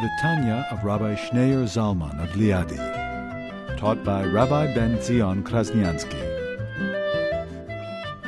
[0.00, 2.78] The Tanya of Rabbi Schneur Zalman of Liadi,
[3.76, 6.22] taught by Rabbi Ben Zion Krasniansky.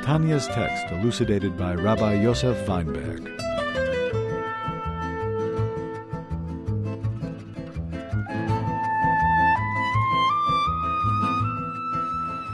[0.02, 3.22] Tanya's text elucidated by Rabbi Yosef Weinberg.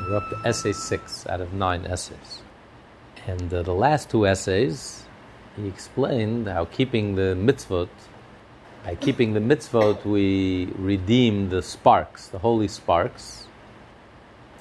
[0.02, 2.42] We're up to essay six out of nine essays.
[3.26, 5.04] And uh, the last two essays,
[5.56, 7.88] he explained how keeping the mitzvot,
[8.86, 13.48] by keeping the mitzvot, we redeem the sparks, the holy sparks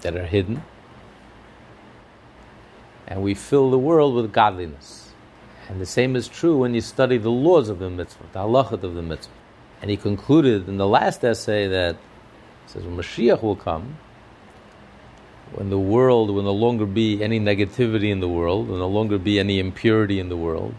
[0.01, 0.63] that are hidden,
[3.07, 5.11] and we fill the world with godliness.
[5.69, 8.81] And the same is true when you study the laws of the mitzvot, the halachot
[8.81, 9.27] of the mitzvot.
[9.79, 11.95] And he concluded in the last essay that
[12.65, 13.99] says when Mashiach will come,
[15.53, 19.19] when the world will no longer be any negativity in the world, will no longer
[19.19, 20.73] be any impurity in the world,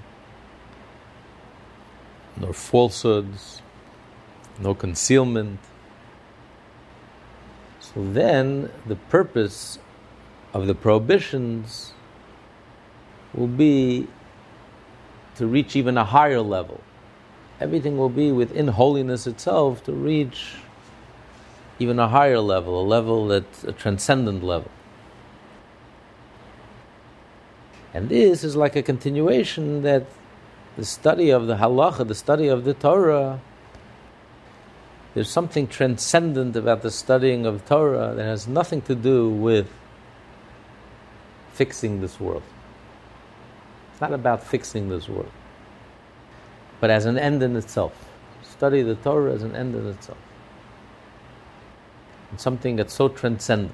[2.38, 3.62] nor falsehoods,
[4.58, 5.58] no concealment.
[7.80, 9.78] So then the purpose
[10.52, 11.92] of the prohibitions
[13.34, 14.08] will be
[15.36, 16.80] to reach even a higher level.
[17.60, 20.56] Everything will be within holiness itself to reach
[21.78, 24.70] even a higher level, a level that's a transcendent level.
[27.92, 30.06] And this is like a continuation that
[30.76, 33.40] the study of the halacha, the study of the Torah,
[35.14, 39.70] there's something transcendent about the studying of Torah that has nothing to do with
[41.54, 42.42] fixing this world.
[43.92, 45.32] It's not about fixing this world,
[46.80, 47.94] but as an end in itself.
[48.42, 50.18] Study the Torah as an end in itself
[52.32, 53.72] It's something that's so transcendent.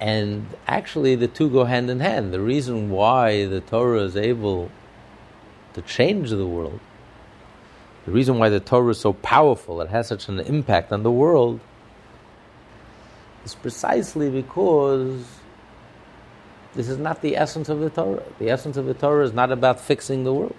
[0.00, 2.32] And actually, the two go hand in hand.
[2.32, 4.68] The reason why the Torah is able
[5.74, 6.80] to change the world,
[8.04, 11.10] the reason why the Torah is so powerful, it has such an impact on the
[11.10, 11.60] world,
[13.44, 15.24] is precisely because
[16.74, 18.22] this is not the essence of the Torah.
[18.38, 20.56] The essence of the Torah is not about fixing the world.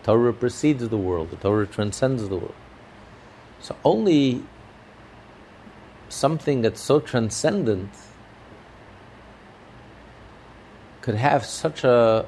[0.00, 2.54] The Torah precedes the world, the Torah transcends the world.
[3.60, 4.42] So only
[6.08, 7.90] something that's so transcendent
[11.02, 12.26] could have such a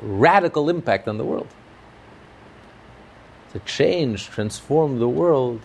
[0.00, 1.48] radical impact on the world.
[3.52, 5.60] To change, transform the world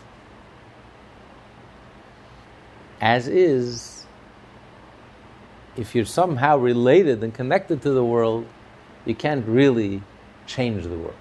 [3.02, 4.06] as is,
[5.78, 8.46] if you're somehow related and connected to the world,
[9.06, 10.02] you can't really
[10.46, 11.16] change the world.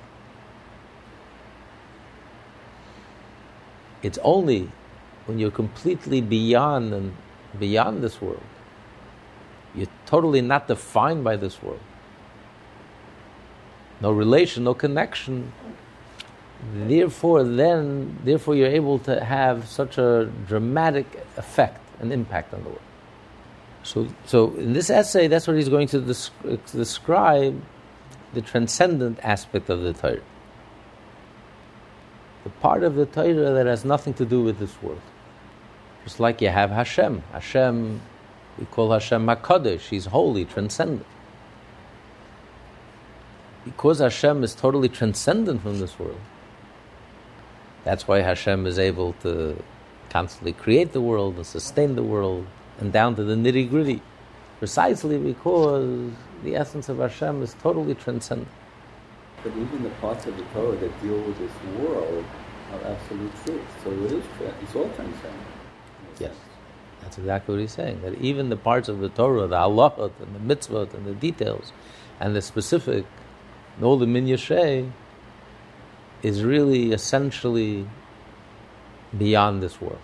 [4.03, 4.71] It's only
[5.27, 7.15] when you're completely beyond and
[7.59, 8.43] beyond this world.
[9.75, 11.81] You're totally not defined by this world.
[14.01, 15.53] No relation, no connection.
[16.75, 22.69] Therefore, then, therefore, you're able to have such a dramatic effect and impact on the
[22.71, 22.81] world.
[23.83, 26.01] So, so in this essay, that's what he's going to
[26.73, 27.63] describe
[28.35, 30.21] the transcendent aspect of the Torah.
[32.45, 35.01] The part of the Torah that has nothing to do with this world.
[36.05, 37.23] Just like you have Hashem.
[37.33, 38.01] Hashem,
[38.59, 39.89] we call Hashem HaKadosh.
[39.89, 41.07] He's holy, transcendent.
[43.69, 46.21] Because Hashem is totally transcendent from this world,
[47.85, 49.63] that's why Hashem is able to
[50.09, 52.47] constantly create the world and sustain the world
[52.81, 54.01] and down to the nitty gritty.
[54.59, 56.11] Precisely because
[56.43, 58.49] the essence of Hashem is totally transcendent.
[59.43, 62.25] But even the parts of the Torah that deal with this world
[62.73, 63.61] are absolute truth.
[63.85, 64.25] So it is,
[64.63, 65.47] it's all transcendent.
[66.19, 66.35] Yes.
[67.03, 68.01] That's exactly what he's saying.
[68.03, 71.73] That even the parts of the Torah, the halachot and the mitzvot and the details
[72.19, 73.05] and the specific,
[73.83, 74.91] all the minyashay,
[76.23, 77.87] is really essentially
[79.17, 80.01] beyond this world.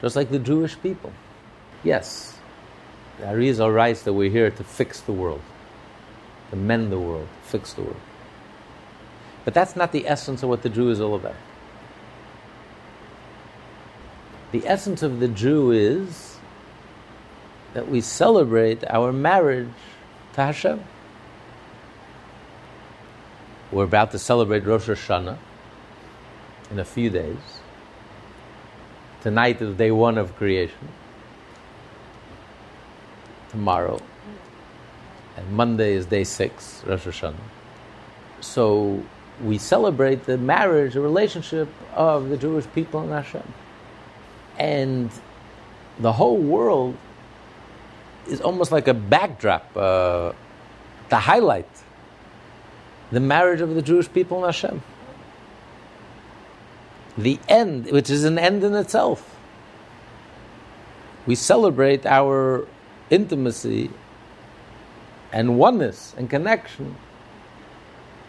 [0.00, 1.12] Just like the Jewish people.
[1.82, 2.38] Yes,
[3.18, 5.40] the Arizal writes that we're here to fix the world,
[6.50, 8.00] to mend the world, fix the world.
[9.44, 11.36] But that's not the essence of what the Jew is all about.
[14.52, 16.38] The essence of the Jew is
[17.74, 19.68] that we celebrate our marriage
[20.34, 20.82] to Hashem.
[23.72, 25.38] We're about to celebrate Rosh Hashanah.
[26.70, 27.60] in a few days.
[29.22, 30.88] Tonight is day one of creation.
[33.50, 34.00] Tomorrow.
[35.36, 37.34] And Monday is day six, Rosh Hashanah.
[38.40, 39.02] So
[39.42, 43.52] we celebrate the marriage, the relationship of the Jewish people and Hashem.
[44.58, 45.10] And
[45.98, 46.96] the whole world
[48.28, 50.32] is almost like a backdrop, uh,
[51.08, 51.68] the highlight,
[53.10, 54.82] the marriage of the Jewish people and Hashem.
[57.16, 59.36] The end, which is an end in itself.
[61.26, 62.66] We celebrate our
[63.10, 63.90] intimacy
[65.32, 66.96] and oneness and connection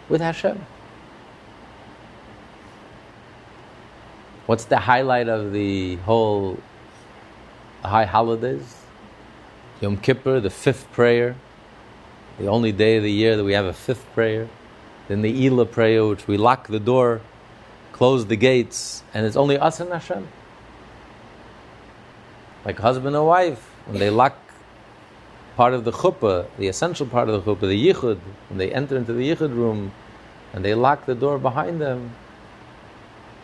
[0.10, 0.66] with Hashem.
[4.46, 6.58] What's the highlight of the whole
[7.84, 8.78] high holidays?
[9.82, 11.36] Yom Kippur, the fifth prayer,
[12.40, 14.48] the only day of the year that we have a fifth prayer.
[15.08, 17.22] Then the Ila prayer, which we lock the door,
[17.94, 20.28] close the gates, and it's only us and Hashem.
[22.66, 24.38] Like husband and wife, when they lock
[25.56, 28.20] part of the chuppah, the essential part of the chuppah, the yichud,
[28.50, 29.94] when they enter into the yichud room,
[30.54, 32.14] and they lock the door behind them,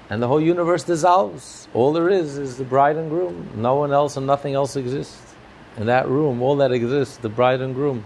[0.09, 1.67] and the whole universe dissolves.
[1.73, 3.49] All there is is the bride and groom.
[3.55, 5.33] No one else and nothing else exists.
[5.77, 8.05] In that room, all that exists, the bride and groom.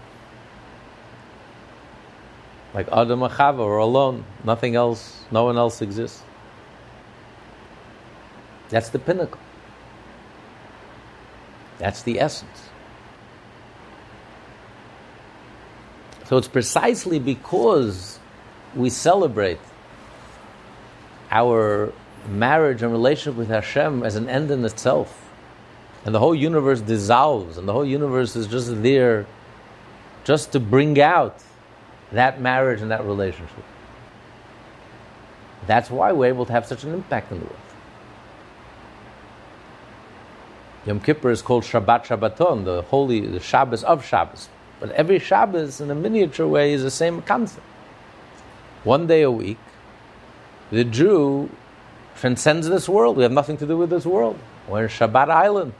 [2.74, 4.24] Like Adam and Chava are alone.
[4.44, 6.22] Nothing else, no one else exists.
[8.68, 9.40] That's the pinnacle.
[11.78, 12.68] That's the essence.
[16.26, 18.18] So it's precisely because
[18.74, 19.60] we celebrate
[21.30, 21.92] our
[22.28, 25.30] marriage and relationship with Hashem as an end in itself.
[26.04, 29.26] And the whole universe dissolves, and the whole universe is just there
[30.24, 31.42] just to bring out
[32.12, 33.64] that marriage and that relationship.
[35.66, 37.58] That's why we're able to have such an impact in the world.
[40.86, 44.48] Yom Kippur is called Shabbat Shabbaton, the holy, the Shabbos of Shabbos.
[44.80, 47.66] But every Shabbos, in a miniature way, is the same concept.
[48.84, 49.58] One day a week,
[50.70, 51.50] the Jew
[52.16, 53.16] transcends this world.
[53.16, 54.38] We have nothing to do with this world.
[54.68, 55.74] We're in Shabbat Island.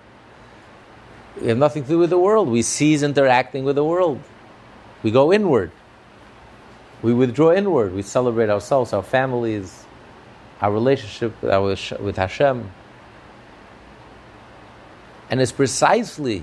[1.41, 2.49] We have nothing to do with the world.
[2.49, 4.21] We cease interacting with the world.
[5.03, 5.71] We go inward.
[7.03, 7.95] We withdraw inward.
[7.95, 9.85] We celebrate ourselves, our families,
[10.61, 12.71] our relationship with, Hashem.
[15.31, 16.43] And it's precisely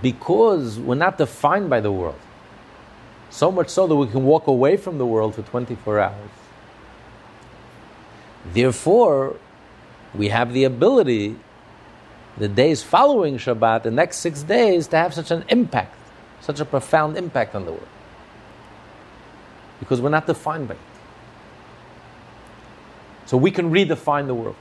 [0.00, 2.18] because we're not defined by the world.
[3.28, 6.30] So much so that we can walk away from the world for 24 hours.
[8.52, 9.36] Therefore,
[10.14, 11.36] we have the ability,
[12.38, 15.94] the days following Shabbat, the next six days, to have such an impact,
[16.40, 17.88] such a profound impact on the world.
[19.78, 20.80] Because we're not defined by it.
[23.26, 24.56] So we can redefine the world.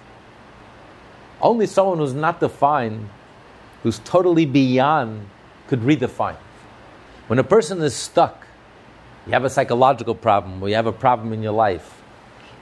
[1.41, 3.09] Only someone who's not defined,
[3.83, 5.27] who's totally beyond,
[5.67, 6.37] could redefine.
[7.27, 8.45] When a person is stuck,
[9.25, 12.01] you have a psychological problem, or you have a problem in your life.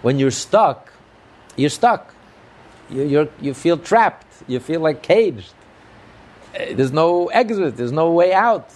[0.02, 0.92] When you're stuck,
[1.56, 2.14] you're stuck.
[2.90, 4.28] You, you're, you feel trapped.
[4.48, 5.54] You feel like caged.
[6.54, 8.72] There's no exit, there's no way out.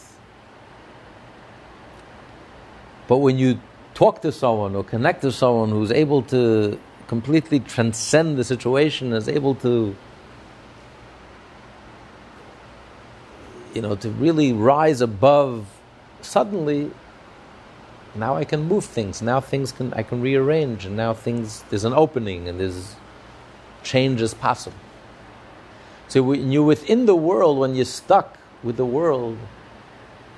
[3.08, 3.60] But when you
[3.94, 9.30] talk to someone or connect to someone who's able to completely transcend the situation, is
[9.30, 9.96] able to,
[13.74, 15.66] you know, to really rise above,
[16.22, 16.92] suddenly
[18.14, 19.22] now I can move things.
[19.22, 22.96] Now things can I can rearrange, and now things there's an opening, and there's
[23.84, 24.78] change is possible.
[26.08, 29.38] So when you're within the world, when you're stuck with the world,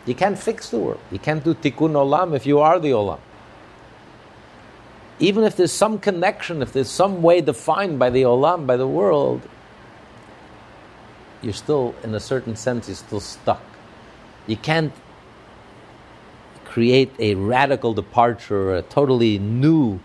[0.09, 0.99] you can't fix the world.
[1.11, 3.19] You can't do tikkun olam if you are the olam.
[5.19, 8.87] Even if there's some connection, if there's some way defined by the olam, by the
[8.87, 9.47] world,
[11.43, 13.61] you're still, in a certain sense, you're still stuck.
[14.47, 14.93] You can't
[16.65, 19.99] create a radical departure, a totally new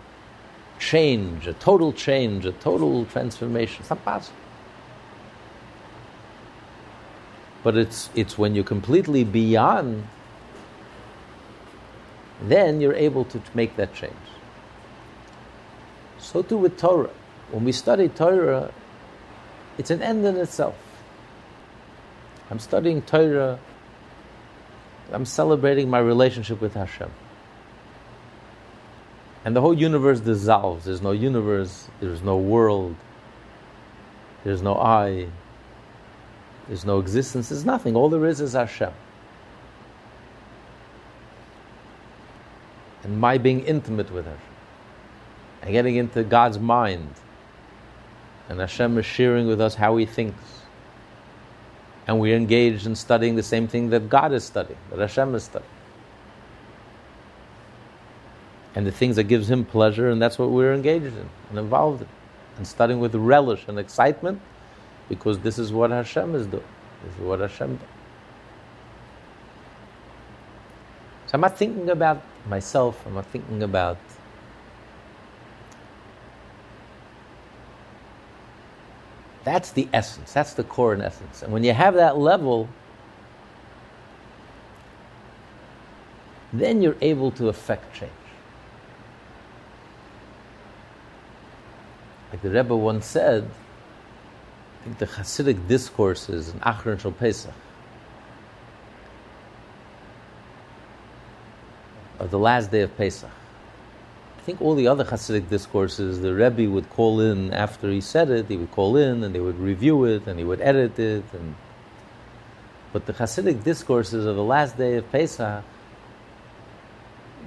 [0.77, 3.77] change, a total change, a total transformation.
[3.79, 4.37] It's not possible.
[7.65, 10.07] But it's, it's when you're completely beyond,
[12.43, 14.13] then you're able to make that change.
[16.19, 17.09] So too with Torah.
[17.49, 18.71] When we study Torah,
[19.79, 20.77] it's an end in itself.
[22.51, 23.57] I'm studying Torah
[25.11, 27.11] I'm celebrating my relationship with Hashem.
[29.43, 30.85] And the whole universe dissolves.
[30.85, 32.95] There's no universe, there's no world,
[34.43, 35.27] there's no I,
[36.67, 37.95] there's no existence, there's nothing.
[37.95, 38.91] All there is is Hashem.
[43.03, 44.37] And my being intimate with her
[45.61, 47.09] and getting into God's mind.
[48.49, 50.61] And Hashem is sharing with us how He thinks.
[52.07, 55.43] And we're engaged in studying the same thing that God is studying, that Hashem is
[55.43, 55.69] studying.
[58.75, 62.01] And the things that gives Him pleasure, and that's what we're engaged in and involved
[62.01, 62.07] in.
[62.57, 64.39] And studying with relish and excitement,
[65.09, 66.63] because this is what Hashem is doing.
[67.03, 67.87] This is what Hashem does.
[71.27, 73.97] So I'm not thinking about myself, I'm not thinking about
[79.45, 80.33] That's the essence.
[80.33, 81.43] That's the core and essence.
[81.43, 82.67] And when you have that level,
[86.51, 88.11] then you're able to affect change.
[92.31, 93.47] Like the Rebbe once said,
[94.99, 97.53] the Hasidic discourses in Acharon shel Pesach
[102.19, 103.31] of the last day of Pesach
[104.45, 108.29] I think all the other Hasidic discourses, the Rebbe would call in after he said
[108.29, 111.23] it, he would call in and they would review it and he would edit it.
[111.33, 111.55] And,
[112.93, 115.63] but the Hasidic discourses of the last day of Pesach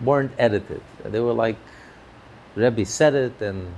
[0.02, 0.82] weren't edited.
[1.04, 1.56] They were like,
[2.56, 3.72] Rebbe said it and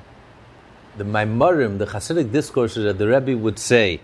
[0.96, 4.00] the Maimarim, the Hasidic discourses that the Rebbe would say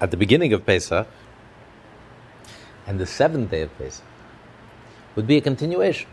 [0.00, 1.06] at the beginning of Pesach
[2.86, 4.04] and the seventh day of Pesach
[5.16, 6.08] would be a continuation.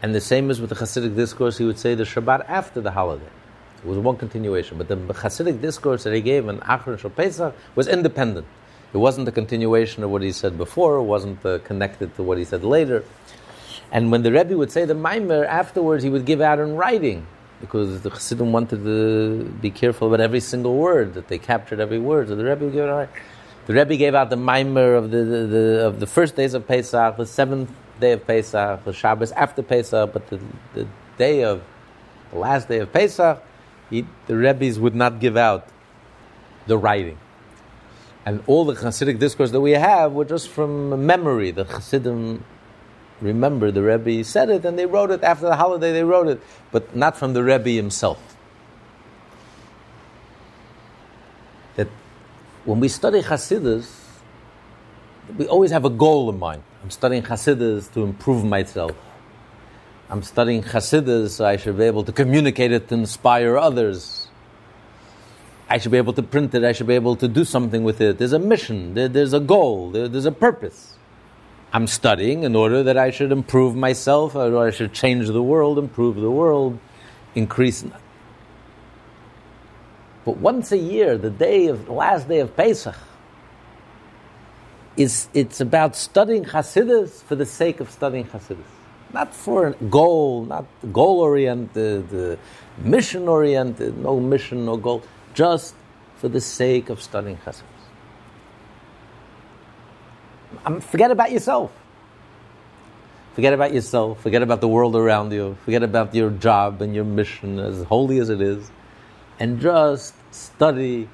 [0.00, 2.90] And the same is with the Hasidic discourse, he would say the Shabbat after the
[2.90, 3.30] holiday.
[3.78, 4.78] It was one continuation.
[4.78, 8.46] But the Hasidic discourse that he gave in Acharon shel Pesach was independent.
[8.92, 12.38] It wasn't a continuation of what he said before, it wasn't uh, connected to what
[12.38, 13.04] he said later.
[13.90, 17.26] And when the Rebbe would say the Maimer, afterwards he would give out in writing,
[17.62, 22.00] because the Chassidim wanted to be careful about every single word, that they captured every
[22.00, 22.26] word.
[22.26, 23.08] So the Rebbe it out.
[23.66, 26.66] The Rebbe gave out the Maimer of the, the, the, of the first days of
[26.66, 30.40] Pesach, the seventh day of Pesach, the Shabbos after Pesach, but the,
[30.74, 31.62] the day of
[32.32, 33.40] the last day of Pesach,
[33.90, 35.68] he, the Rebbe's would not give out
[36.66, 37.18] the writing.
[38.26, 41.52] And all the Hasidic discourse that we have were just from memory.
[41.52, 42.44] The Hasidim
[43.22, 46.40] remember the Rebbe said it and they wrote it after the holiday, they wrote it,
[46.70, 48.18] but not from the Rebbe himself.
[51.76, 51.88] That
[52.64, 53.90] when we study Hasidus,
[55.38, 56.62] we always have a goal in mind.
[56.82, 58.92] I'm studying Hasidus to improve myself.
[60.10, 64.28] I'm studying Hasidus so I should be able to communicate it to inspire others.
[65.70, 66.64] I should be able to print it.
[66.64, 68.18] I should be able to do something with it.
[68.18, 68.92] There's a mission.
[68.92, 69.90] There, there's a goal.
[69.90, 70.98] There, there's a purpose.
[71.72, 75.78] I'm studying in order that I should improve myself, or I should change the world,
[75.78, 76.78] improve the world,
[77.34, 77.82] increase.
[80.24, 82.96] But once a year, the day of the last day of Pesach,
[84.96, 88.58] is it's about studying Hasidus for the sake of studying Hasidus.
[89.14, 92.36] Not for a goal, not goal oriented, uh,
[92.78, 95.02] mission oriented, no mission, no goal,
[95.32, 95.74] just
[96.16, 97.71] for the sake of studying Hasidus.
[100.64, 101.72] Um, forget about yourself.
[103.34, 104.20] Forget about yourself.
[104.22, 105.56] Forget about the world around you.
[105.64, 108.70] Forget about your job and your mission, as holy as it is.
[109.40, 111.08] And just study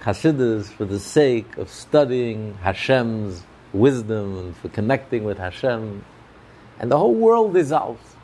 [0.00, 3.42] Hasidus for the sake of studying Hashem's
[3.72, 6.04] wisdom and for connecting with Hashem.
[6.78, 8.14] And the whole world dissolves.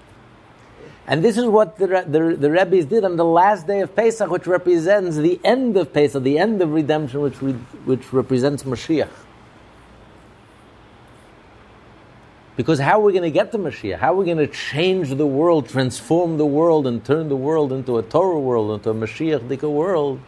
[1.07, 4.47] And this is what the, the, the did on the last day of Pesach, which
[4.47, 7.53] represents the end of Pesach, the end of redemption, which, re,
[7.85, 9.11] which represents Mashiach.
[12.57, 13.99] Because how are we going to get to Mashiach?
[13.99, 17.73] How are we going to change the world, transform the world, and turn the world
[17.73, 20.21] into a Torah world, into a Mashiach world?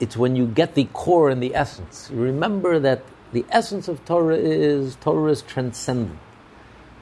[0.00, 2.10] it's when you get the core and the essence.
[2.12, 6.18] Remember that the essence of Torah is Torah is transcendent.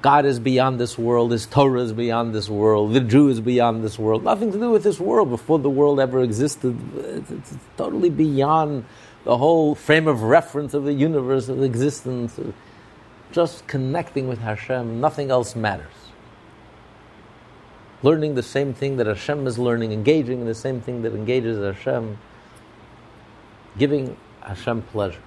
[0.03, 1.33] God is beyond this world.
[1.33, 2.93] His Torah is beyond this world.
[2.93, 4.23] The Jew is beyond this world.
[4.23, 6.77] Nothing to do with this world before the world ever existed.
[6.97, 8.85] It's, it's totally beyond
[9.29, 12.41] the whole frame of reference of the universe of existence.
[13.31, 15.03] Just connecting with Hashem.
[15.03, 15.93] Nothing else matters.
[18.03, 21.59] Learning the same thing that Hashem is learning, engaging in the same thing that engages
[21.59, 22.17] Hashem
[23.77, 25.21] giving Hashem pleasure.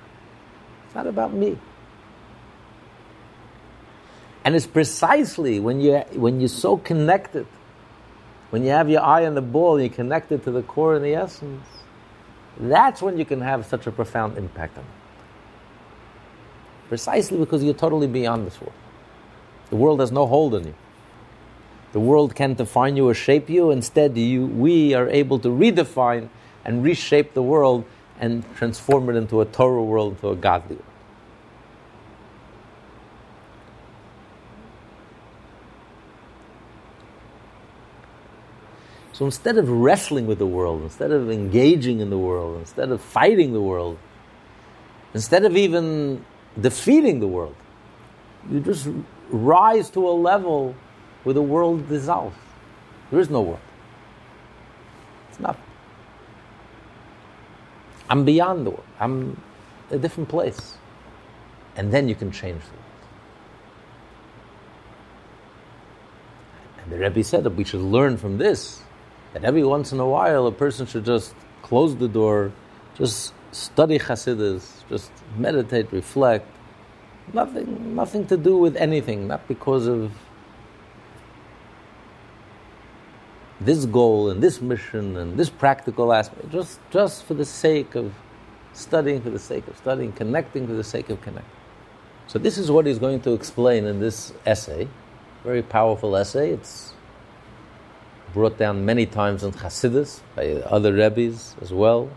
[0.88, 1.60] It's not about me.
[4.44, 7.46] And it's precisely when, you, when you're so connected,
[8.50, 11.14] when you have your eye on the ball, you're connected to the core and the
[11.14, 11.68] essence,
[12.70, 14.90] that's when you can have such a profound impact on it.
[16.90, 18.74] Precisely because you're totally beyond this world.
[19.70, 20.76] The world has no hold on you.
[21.94, 23.72] The world can't define you or shape you.
[23.72, 26.30] Instead, you, we are able to redefine
[26.64, 27.86] and reshape the world
[28.20, 30.91] and transform it into a Torah world, into a godly world.
[39.22, 43.00] So instead of wrestling with the world, instead of engaging in the world, instead of
[43.00, 44.00] fighting the world,
[45.14, 46.26] instead of even
[46.60, 47.56] defeating the world,
[48.50, 48.88] you just
[49.30, 50.74] rise to a level
[51.22, 52.36] where the world dissolves.
[53.12, 53.60] There is no world.
[55.30, 55.62] It's nothing.
[58.10, 58.88] I'm beyond the world.
[59.00, 59.40] I'm
[59.92, 60.78] a different place.
[61.76, 62.82] And then you can change the world.
[66.82, 68.82] And the Rebbe said that we should learn from this
[69.34, 72.52] that every once in a while a person should just close the door,
[72.96, 76.48] just study Hasidus, just meditate, reflect.
[77.34, 80.12] Nothing, nothing to do with anything, not because of
[83.62, 88.14] this goal and this mission and this practical aspect, just, just for the sake of
[88.74, 91.52] studying, for the sake of studying, connecting for the sake of connecting.
[92.28, 94.88] So this is what he's going to explain in this essay,
[95.44, 96.52] very powerful essay.
[96.52, 96.91] It's
[98.34, 102.10] brought down many times in Hasidus by other rabbis as well,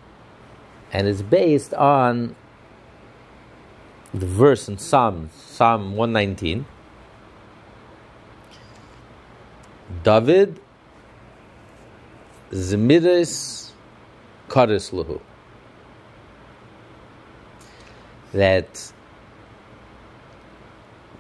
[0.93, 2.37] and it's based on
[4.13, 6.67] the verse in Psalm, Psalm 119.
[10.03, 10.61] David
[12.53, 13.73] Zmiris
[14.49, 15.21] Karis Luhu.
[18.33, 18.93] That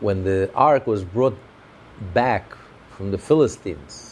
[0.00, 1.36] when the ark was brought
[2.12, 2.56] back
[2.90, 4.03] from the Philistines,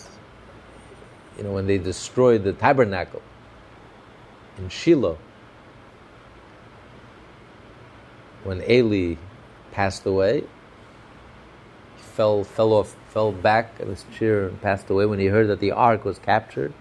[1.43, 3.21] you know, when they destroyed the tabernacle
[4.59, 5.19] in Shiloh,
[8.45, 9.17] when Eli
[9.73, 10.43] passed away,
[11.97, 15.49] he fell, fell off, fell back in his chair and passed away when he heard
[15.49, 16.73] that the ark was captured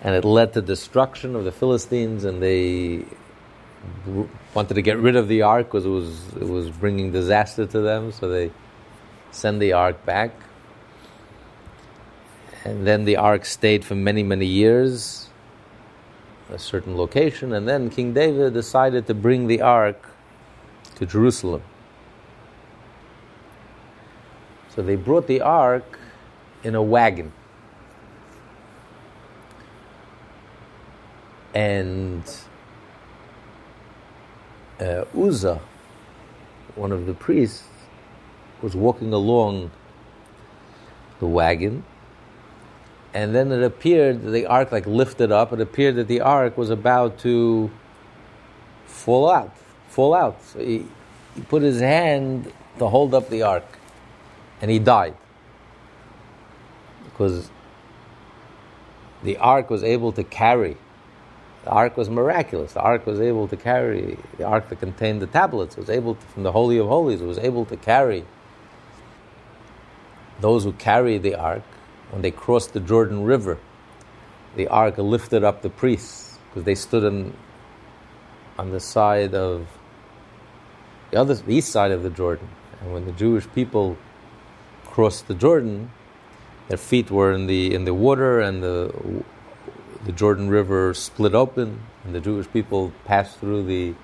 [0.00, 3.04] and it led to destruction of the Philistines, and they
[4.52, 7.80] wanted to get rid of the ark because it was it was bringing disaster to
[7.80, 8.10] them.
[8.10, 8.50] So they
[9.30, 10.32] send the ark back,
[12.64, 15.28] and then the ark stayed for many many years,
[16.50, 20.10] a certain location, and then King David decided to bring the ark
[20.96, 21.62] to Jerusalem.
[24.74, 25.98] So they brought the ark
[26.64, 27.32] in a wagon.
[31.54, 32.36] and
[34.80, 35.60] uh, Uzzah,
[36.74, 37.62] one of the priests,
[38.60, 39.70] was walking along
[41.20, 41.84] the wagon,
[43.14, 45.52] and then it appeared the ark like lifted up.
[45.52, 47.70] It appeared that the ark was about to
[48.84, 49.56] fall out,
[49.88, 50.42] fall out.
[50.42, 50.86] So he,
[51.34, 53.78] he put his hand to hold up the ark,
[54.60, 55.16] and he died
[57.04, 57.50] because
[59.22, 60.76] the ark was able to carry
[61.64, 62.74] the ark was miraculous.
[62.74, 66.26] The ark was able to carry, the ark that contained the tablets was able to,
[66.26, 68.26] from the Holy of Holies, was able to carry
[70.40, 71.62] those who carried the ark
[72.10, 73.58] when they crossed the Jordan River.
[74.56, 77.36] The ark lifted up the priests because they stood on,
[78.58, 79.66] on the side of
[81.10, 82.48] the other, the east side of the Jordan.
[82.80, 83.96] And when the Jewish people
[84.84, 85.90] crossed the Jordan,
[86.68, 89.24] their feet were in the in the water, and the
[90.04, 93.94] the Jordan River split open, and the Jewish people passed through the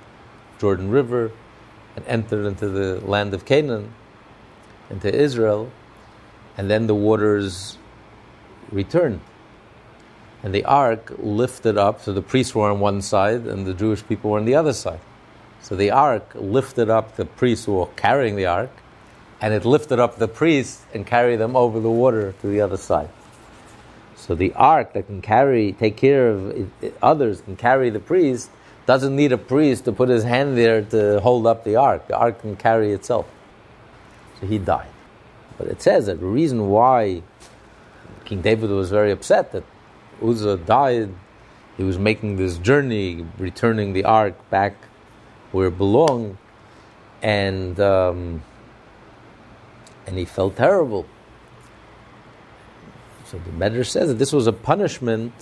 [0.59, 1.33] Jordan River
[1.97, 3.93] and entered into the land of Canaan,
[4.89, 5.71] into Israel,
[6.57, 7.79] and then the waters
[8.73, 9.21] returned.
[10.43, 14.07] And the ark lifted up, so the priests were on one side and the Jewish
[14.07, 15.01] people were on the other side.
[15.61, 18.71] So the ark lifted up the priests who were carrying the ark,
[19.41, 22.79] and it lifted up the priests and carried them over the water to the other
[22.79, 23.11] side.
[24.17, 26.71] So the ark that can carry, take care of
[27.03, 28.51] others, can carry the priest,
[28.87, 32.09] doesn't need a priest to put his hand there to hold up the ark.
[32.09, 33.27] The ark can carry itself.
[34.41, 34.89] So he died.
[35.59, 37.23] But it says that the reason why
[38.31, 39.65] King David was very upset that
[40.23, 41.13] Uzzah died,
[41.77, 44.77] he was making this journey, returning the ark back
[45.51, 46.39] where it belonged,
[47.23, 48.45] and um,
[50.07, 51.07] and he felt terrible.
[53.25, 55.33] So the Medrash says that this was a punishment,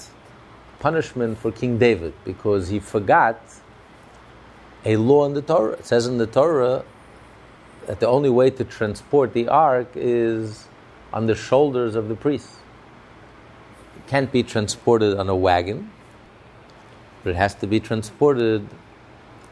[0.79, 3.39] punishment for King David because he forgot
[4.87, 5.73] a law in the Torah.
[5.73, 6.87] It says in the Torah
[7.87, 10.69] that the only way to transport the ark is
[11.13, 12.58] on the shoulders of the priests.
[14.09, 15.91] Can't be transported on a wagon,
[17.23, 18.69] but it has to be transported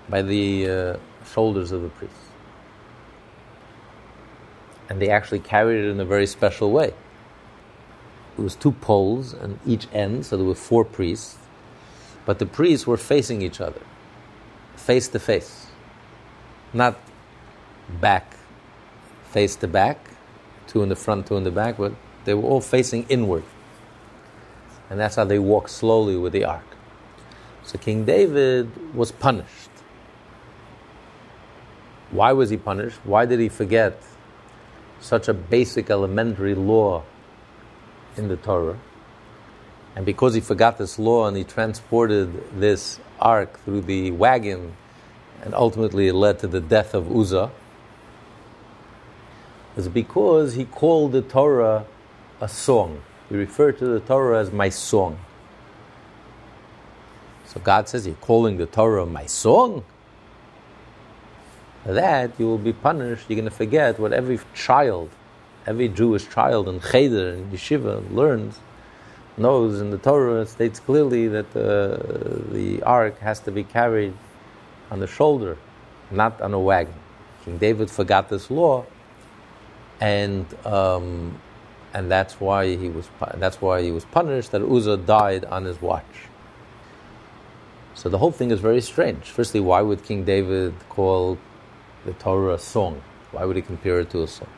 [0.09, 0.97] by the uh,
[1.33, 2.19] shoulders of the priests.
[4.88, 6.92] And they actually carried it in a very special way
[8.37, 11.38] it was two poles on each end, so there were four priests,
[12.27, 13.81] but the priests were facing each other,
[14.77, 15.69] face to face,
[16.73, 16.99] not
[18.01, 18.37] back,
[19.31, 20.11] face to back,
[20.66, 21.92] two in the front, two in the back, but
[22.25, 23.45] they were all facing inward.
[24.88, 26.64] And that's how they walk slowly with the ark.
[27.62, 29.70] So King David was punished.
[32.11, 32.99] Why was he punished?
[33.03, 34.01] Why did he forget
[35.01, 37.03] such a basic elementary law
[38.16, 38.79] in the Torah?
[39.96, 44.77] And because he forgot this law and he transported this ark through the wagon,
[45.42, 47.51] and ultimately it led to the death of Uzzah,
[49.75, 51.87] was because he called the Torah
[52.40, 53.03] a song.
[53.28, 55.18] He referred to the Torah as my song.
[57.46, 59.84] So God says, You're calling the Torah my song?
[61.84, 63.26] For that, you will be punished.
[63.28, 65.10] You're going to forget what every child,
[65.66, 68.58] every Jewish child in Cheder and Yeshiva learns,
[69.36, 74.14] knows in the Torah states clearly that uh, the ark has to be carried
[74.90, 75.56] on the shoulder,
[76.10, 76.94] not on a wagon.
[77.44, 78.84] King David forgot this law,
[80.00, 81.40] and um,
[81.96, 84.52] and that's why he was that's why he was punished.
[84.52, 86.28] That Uzzah died on his watch.
[87.94, 89.24] So the whole thing is very strange.
[89.24, 91.38] Firstly, why would King David call
[92.04, 93.00] the Torah a song?
[93.32, 94.50] Why would he compare it to a song?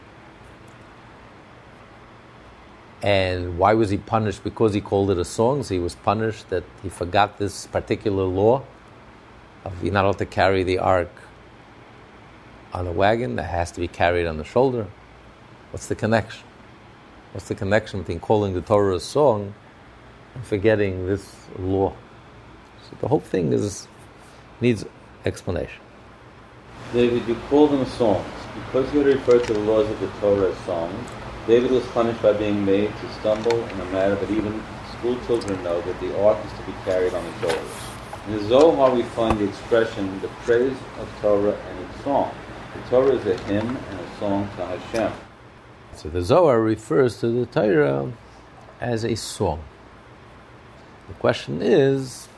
[3.02, 4.42] And why was he punished?
[4.42, 5.62] Because he called it a song.
[5.62, 8.64] So he was punished that he forgot this particular law
[9.64, 11.12] of you're not allowed to carry the ark
[12.72, 14.88] on a wagon that has to be carried on the shoulder.
[15.70, 16.47] What's the connection?
[17.32, 19.54] What's the connection between calling the Torah a song
[20.34, 21.94] and forgetting this law?
[22.82, 23.86] So the whole thing is
[24.60, 24.84] needs
[25.26, 25.80] explanation.
[26.92, 28.26] David, you call them songs.
[28.54, 31.08] Because you refer to the laws of the Torah as songs,
[31.46, 34.62] David was punished by being made to stumble in a matter that even
[34.98, 37.72] school children know that the ark is to be carried on the shoulders.
[38.26, 42.34] In the Zohar we find the expression, the praise of Torah and its song.
[42.74, 45.12] The Torah is a hymn and a song to Hashem.
[45.98, 48.12] So the Zohar refers to the Torah
[48.80, 49.64] as a song.
[51.08, 52.28] The question is,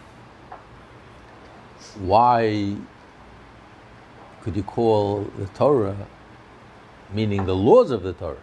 [1.99, 2.77] why
[4.41, 6.07] could you call the Torah,
[7.13, 8.39] meaning the laws of the Torah,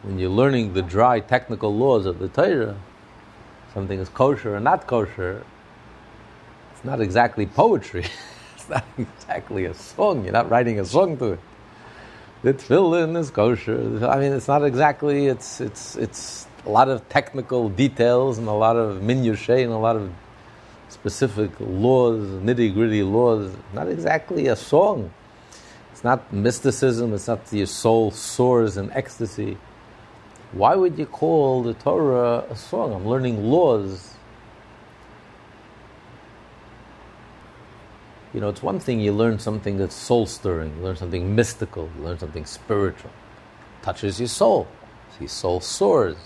[0.00, 2.78] when you're learning the dry technical laws of the Torah,
[3.74, 5.44] something is kosher or not kosher,
[6.72, 8.06] it's not exactly poetry.
[8.56, 10.24] it's not exactly a song.
[10.24, 11.40] You're not writing a song to it
[12.42, 14.06] the tefillin is kosher.
[14.06, 15.26] I mean, it's not exactly.
[15.26, 19.78] It's it's it's a lot of technical details and a lot of minushe and a
[19.78, 20.12] lot of
[20.88, 23.54] specific laws, nitty gritty laws.
[23.72, 25.12] Not exactly a song.
[25.92, 27.14] It's not mysticism.
[27.14, 29.56] It's not your soul soars in ecstasy.
[30.52, 32.92] Why would you call the Torah a song?
[32.92, 34.11] I'm learning laws
[38.34, 41.90] You know, it's one thing you learn something that's soul stirring, you learn something mystical,
[41.96, 43.10] you learn something spiritual,
[43.82, 44.66] touches your soul.
[45.10, 46.16] So your soul soars.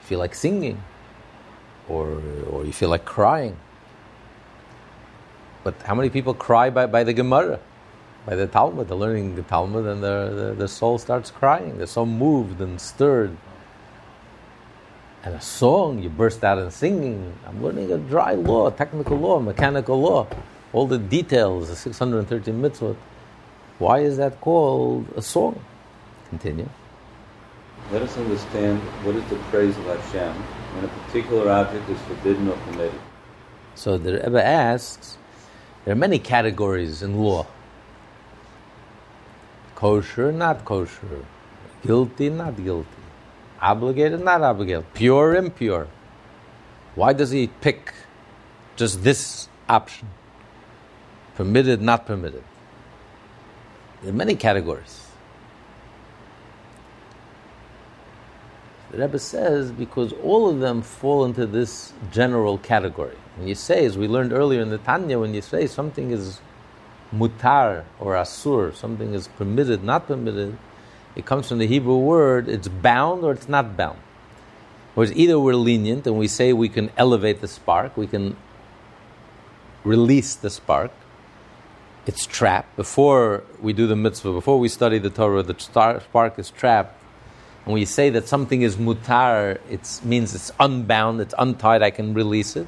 [0.00, 0.82] You feel like singing,
[1.88, 3.56] or, or you feel like crying.
[5.64, 7.60] But how many people cry by, by the Gemara,
[8.24, 8.88] by the Talmud?
[8.88, 11.76] They're learning the Talmud and their, their, their soul starts crying.
[11.76, 13.36] They're so moved and stirred.
[15.22, 17.34] And a song, you burst out in singing.
[17.46, 20.26] I'm learning a dry law, technical law, mechanical law
[20.74, 22.96] all the details, the 613 mitzvot.
[23.78, 25.64] Why is that called a song?
[26.28, 26.68] Continue.
[27.92, 30.32] Let us understand what is the praise of Hashem
[30.74, 33.00] when a particular object is forbidden or permitted.
[33.76, 35.16] So the Rebbe asks,
[35.84, 37.46] there are many categories in law.
[39.76, 41.24] Kosher, not kosher.
[41.86, 42.88] Guilty, not guilty.
[43.60, 44.92] Obligated, not obligated.
[44.94, 45.86] Pure, impure.
[46.94, 47.92] Why does he pick
[48.76, 50.08] just this option?
[51.34, 52.44] Permitted, not permitted.
[54.02, 55.06] There are many categories.
[58.90, 63.16] The Rebbe says because all of them fall into this general category.
[63.36, 66.40] When you say, as we learned earlier in the Tanya, when you say something is
[67.12, 70.56] mutar or asur, something is permitted, not permitted,
[71.16, 73.98] it comes from the Hebrew word, it's bound or it's not bound.
[74.94, 78.36] Whereas either we're lenient and we say we can elevate the spark, we can
[79.82, 80.92] release the spark,
[82.06, 82.76] it's trapped.
[82.76, 87.00] Before we do the mitzvah, before we study the Torah, the spark is trapped.
[87.64, 92.12] When you say that something is mutar, it means it's unbound, it's untied, I can
[92.12, 92.66] release it.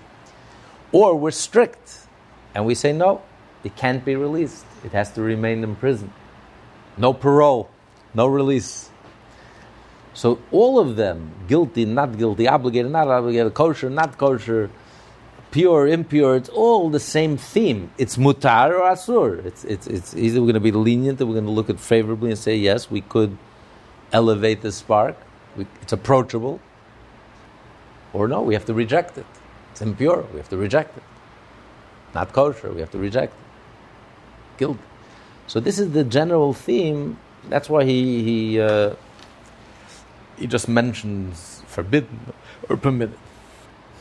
[0.90, 2.06] Or we're strict,
[2.54, 3.20] and we say, no,
[3.62, 4.64] it can't be released.
[4.84, 6.12] It has to remain in prison.
[6.96, 7.68] No parole,
[8.14, 8.88] no release.
[10.14, 14.70] So all of them, guilty, not guilty, obligated, not obligated, kosher, not kosher,
[15.56, 17.90] pure, impure, it's all the same theme.
[17.96, 19.42] It's mutar or asur.
[19.46, 22.28] It's, it's, it's either we're going to be lenient we're going to look at favorably
[22.28, 23.38] and say, yes, we could
[24.12, 25.16] elevate the spark.
[25.56, 26.60] We, it's approachable.
[28.12, 29.24] Or no, we have to reject it.
[29.72, 31.02] It's impure, we have to reject it.
[32.14, 34.58] Not kosher, we have to reject it.
[34.58, 34.78] Guilt.
[35.46, 37.18] So this is the general theme.
[37.48, 38.94] That's why he he uh,
[40.36, 42.34] he just mentions forbidden
[42.68, 43.18] or permitted.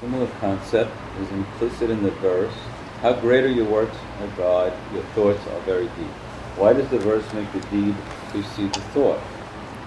[0.05, 2.53] Similar concept is implicit in the verse.
[3.01, 6.13] How great are your works, O God, your thoughts are very deep.
[6.57, 7.95] Why does the verse make the deed
[8.29, 9.19] precede the thought?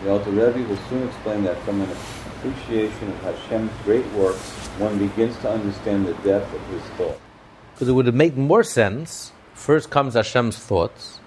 [0.03, 4.41] The Alter Rebbe will soon explain that from an appreciation of Hashem's great works,
[4.79, 7.21] one begins to understand the depth of his thought.
[7.75, 9.31] Because it would make more sense.
[9.55, 11.21] First comes Hashem's thoughts,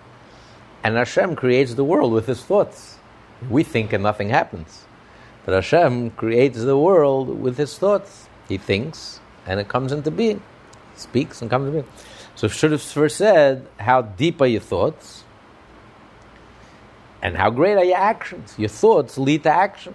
[0.84, 2.98] and Hashem creates the world with his thoughts.
[3.50, 4.84] We think and nothing happens.
[5.46, 8.28] But Hashem creates the world with his thoughts.
[8.48, 10.42] He thinks, and it comes into being.
[10.94, 11.94] He speaks and comes into being.
[12.36, 15.24] So should have first said, How deep are your thoughts?
[17.22, 18.56] And how great are your actions?
[18.58, 19.94] Your thoughts lead to action,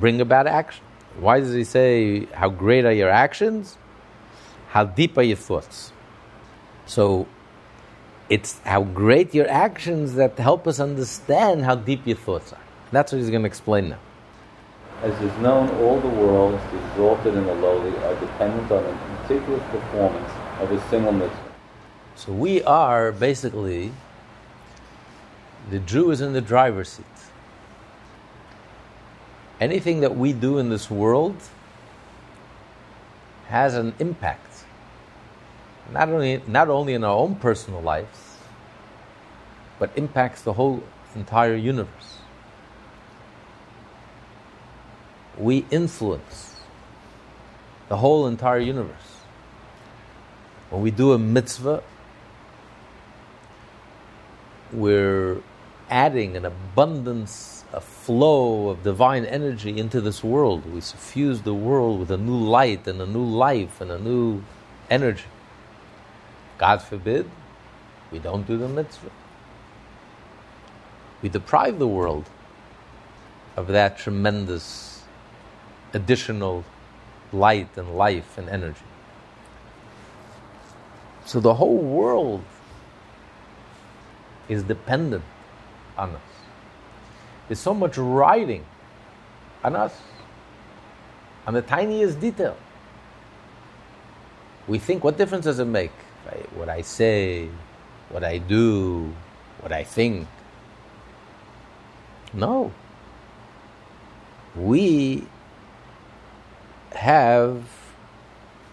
[0.00, 0.84] bring about action.
[1.18, 3.78] Why does he say, How great are your actions?
[4.68, 5.92] How deep are your thoughts?
[6.86, 7.28] So
[8.28, 12.60] it's how great your actions that help us understand how deep your thoughts are.
[12.90, 13.98] That's what he's going to explain now.
[15.02, 18.92] As is known, all the worlds, the exalted and the lowly, are dependent on the
[18.92, 21.52] meticulous performance of a single mitzvah.
[22.14, 23.92] So we are basically
[25.70, 27.06] the Jew is in the driver's seat.
[29.60, 31.36] Anything that we do in this world
[33.48, 34.64] has an impact.
[35.92, 38.36] Not only, not only in our own personal lives,
[39.78, 40.82] but impacts the whole
[41.14, 42.11] entire universe.
[45.38, 46.56] We influence
[47.88, 48.96] the whole entire universe.
[50.70, 51.82] When we do a mitzvah,
[54.72, 55.42] we're
[55.90, 60.64] adding an abundance, a flow of divine energy into this world.
[60.72, 64.42] We suffuse the world with a new light and a new life and a new
[64.88, 65.24] energy.
[66.56, 67.28] God forbid,
[68.10, 69.10] we don't do the mitzvah.
[71.20, 72.24] We deprive the world
[73.56, 74.91] of that tremendous
[75.94, 76.64] additional
[77.32, 78.84] light and life and energy.
[81.24, 82.42] So the whole world
[84.48, 85.24] is dependent
[85.96, 86.20] on us.
[87.48, 88.64] There's so much riding
[89.64, 89.94] on us,
[91.46, 92.56] on the tiniest detail.
[94.68, 95.92] We think, what difference does it make?
[96.54, 97.48] What I say,
[98.10, 99.12] what I do,
[99.60, 100.28] what I think.
[102.32, 102.72] No.
[104.54, 105.26] We
[106.96, 107.64] have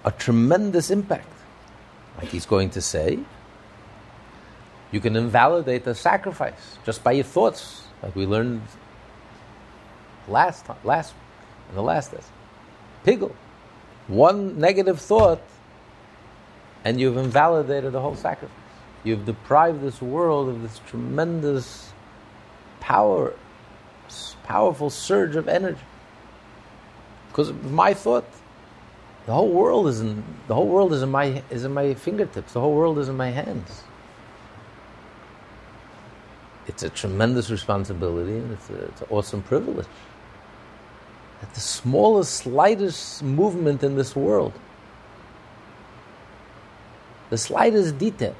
[0.06, 1.28] a tremendous impact.
[2.18, 3.20] Like he's going to say,
[4.92, 8.62] you can invalidate a sacrifice just by your thoughts, like we learned
[10.28, 11.14] last time, last
[11.70, 12.34] in the last lesson.
[13.06, 13.34] Pigel,
[14.08, 15.42] one negative thought,
[16.84, 18.56] and you've invalidated the whole sacrifice.
[19.04, 21.94] You've deprived this world of this tremendous
[22.80, 23.34] power,
[24.44, 25.80] powerful surge of energy.
[27.40, 28.26] Because of my thought,
[29.26, 32.52] the whole world is in the whole world is in my is in my fingertips.
[32.52, 33.84] The whole world is in my hands
[36.70, 39.88] it's a tremendous responsibility and it's, a, it's an awesome privilege.
[41.42, 44.54] That the smallest, slightest movement in this world,
[47.32, 48.36] the slightest detail,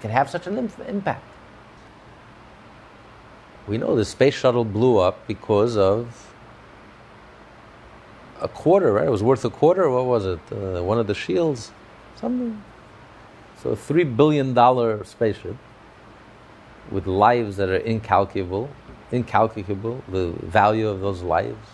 [0.00, 1.24] can have such an impact.
[3.66, 6.34] We know the space shuttle blew up because of
[8.40, 9.06] a quarter, right?
[9.06, 9.90] It was worth a quarter.
[9.90, 10.40] What was it?
[10.52, 11.72] Uh, one of the shields,
[12.14, 12.62] something
[13.62, 15.56] so a three billion dollar spaceship
[16.90, 18.70] with lives that are incalculable,
[19.10, 21.66] incalculable, the value of those lives.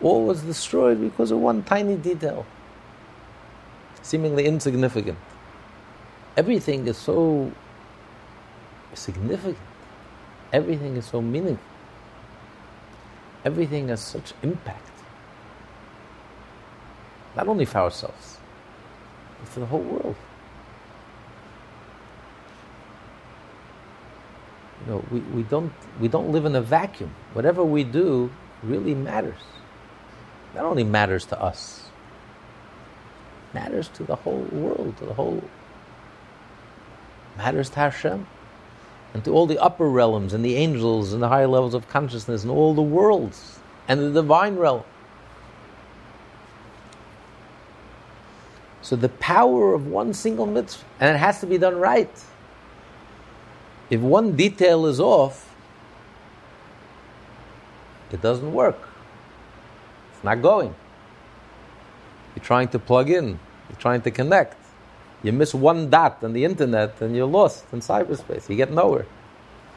[0.00, 2.46] All was destroyed because of one tiny detail,
[4.02, 5.18] seemingly insignificant.
[6.36, 7.50] Everything is so
[8.92, 9.58] significant.
[10.54, 11.66] Everything is so meaningful.
[13.44, 14.88] Everything has such impact.
[17.34, 18.38] Not only for ourselves,
[19.40, 20.14] but for the whole world.
[24.80, 27.12] You know, we, we, don't, we don't live in a vacuum.
[27.32, 28.30] Whatever we do
[28.62, 29.42] really matters.
[30.54, 31.88] Not only matters to us,
[33.52, 35.42] matters to the whole world, to the whole
[37.36, 38.28] matters to Hashem
[39.14, 42.42] and to all the upper realms and the angels and the higher levels of consciousness
[42.42, 44.82] and all the worlds and the divine realm.
[48.82, 52.10] So the power of one single mitzvah, and it has to be done right.
[53.88, 55.54] If one detail is off,
[58.12, 58.88] it doesn't work.
[60.12, 60.74] It's not going.
[62.34, 63.38] You're trying to plug in,
[63.70, 64.63] you're trying to connect.
[65.24, 68.48] You miss one dot on the internet and you're lost in cyberspace.
[68.48, 69.06] You get nowhere.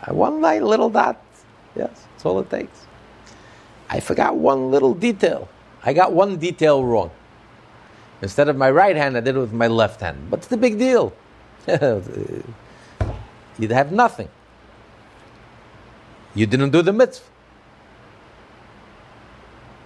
[0.04, 1.24] Uh, one little dot,
[1.74, 2.86] yes, that's all it takes.
[3.90, 5.48] I forgot one little detail.
[5.84, 7.12] I got one detail wrong.
[8.22, 10.30] Instead of my right hand, I did it with my left hand.
[10.30, 11.14] What's the big deal?
[11.68, 12.44] You'd
[13.72, 14.28] have nothing.
[16.36, 17.26] You didn't do the mitzvah.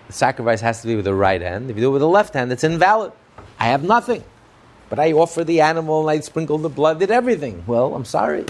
[0.07, 1.69] The sacrifice has to be with the right hand.
[1.69, 3.11] If you do it with the left hand, it's invalid.
[3.59, 4.23] I have nothing.
[4.91, 7.63] But I offer the animal and I sprinkled the blood, did everything.
[7.65, 8.43] Well, I'm sorry.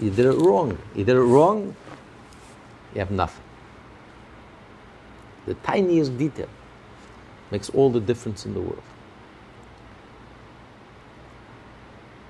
[0.00, 0.78] You did it wrong.
[0.94, 1.74] You did it wrong,
[2.94, 3.42] you have nothing.
[5.46, 6.48] The tiniest detail
[7.50, 8.82] makes all the difference in the world.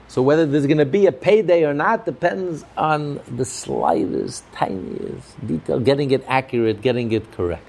[0.09, 5.47] So whether there's going to be a payday or not depends on the slightest, tiniest
[5.47, 7.67] detail, getting it accurate, getting it correct.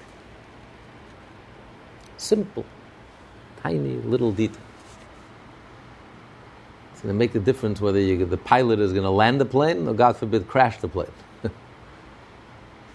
[2.16, 2.64] Simple,
[3.62, 4.65] tiny little detail.
[7.06, 9.86] Going to make the difference whether you, the pilot is going to land the plane
[9.86, 11.06] or, God forbid, crash the plane.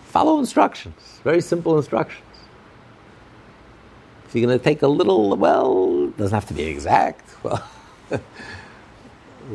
[0.04, 2.26] Follow instructions, very simple instructions.
[4.26, 7.24] If you're going to take a little, well, it doesn't have to be exact.
[7.44, 7.64] Well,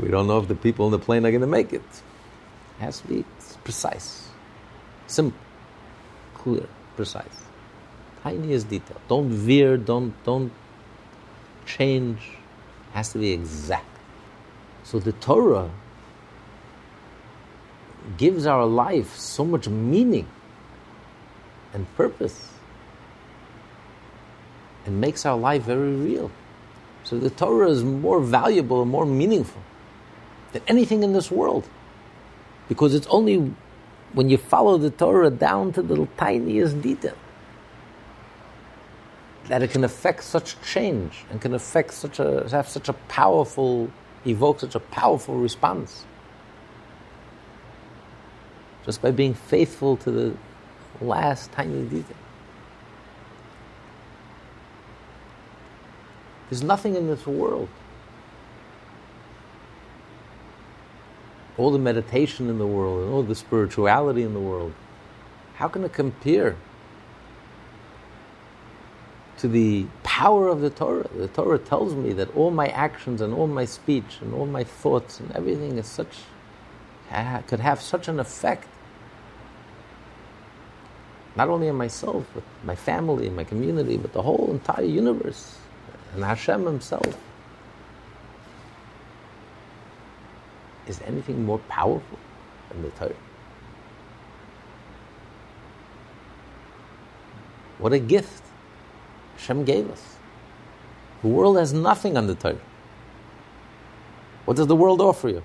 [0.01, 1.83] we don't know if the people in the plane are going to make it.
[1.83, 3.27] It has to be
[3.63, 4.31] precise,
[5.07, 5.39] simple,
[6.33, 6.67] clear,
[6.97, 7.43] precise.
[8.23, 9.03] Tiniest detail.
[9.07, 10.51] Don't veer, don't, don't
[11.67, 12.21] change.
[12.21, 13.96] It has to be exact.
[14.87, 15.69] So the Torah
[18.19, 20.29] gives our life so much meaning
[21.75, 22.53] and purpose
[24.85, 26.31] and makes our life very real.
[27.03, 29.61] So the Torah is more valuable and more meaningful
[30.53, 31.69] than anything in this world.
[32.69, 33.53] Because it's only
[34.13, 37.17] when you follow the Torah down to the tiniest detail
[39.49, 43.91] that it can affect such change and can affect such a have such a powerful
[44.27, 46.05] evoke such a powerful response
[48.85, 50.37] just by being faithful to the
[51.01, 52.17] last tiny detail.
[56.49, 57.69] There's nothing in this world.
[61.59, 64.73] All the meditation in the world and all the spirituality in the world,
[65.55, 66.57] how can it compare
[69.39, 71.09] to the power of the Torah?
[71.15, 74.65] The Torah tells me that all my actions and all my speech and all my
[74.65, 76.19] thoughts and everything is such,
[77.47, 78.69] could have such an effect
[81.37, 85.59] not only on myself, but my family, my community, but the whole entire universe
[86.15, 87.15] and Hashem Himself.
[90.87, 92.19] Is anything more powerful
[92.71, 93.15] than the Torah?
[97.79, 98.43] What a gift
[99.37, 100.17] Hashem gave us.
[101.23, 102.59] The world has nothing on the Torah.
[104.45, 105.43] What does the world offer you?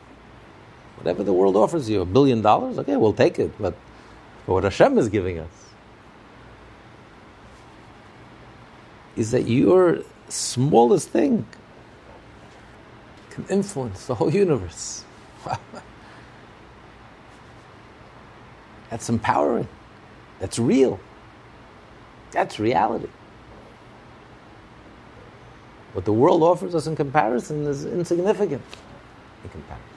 [0.97, 3.51] Whatever the world offers you, a billion dollars, okay, we'll take it.
[3.60, 3.75] But
[4.45, 5.49] what Hashem is giving us
[9.15, 9.99] is that your
[10.30, 11.45] smallest thing
[13.32, 15.04] can influence the whole universe.
[18.89, 19.67] That's empowering.
[20.39, 20.99] That's real.
[22.32, 23.08] That's reality.
[25.93, 28.62] What the world offers us in comparison is insignificant
[29.43, 29.88] in comparison.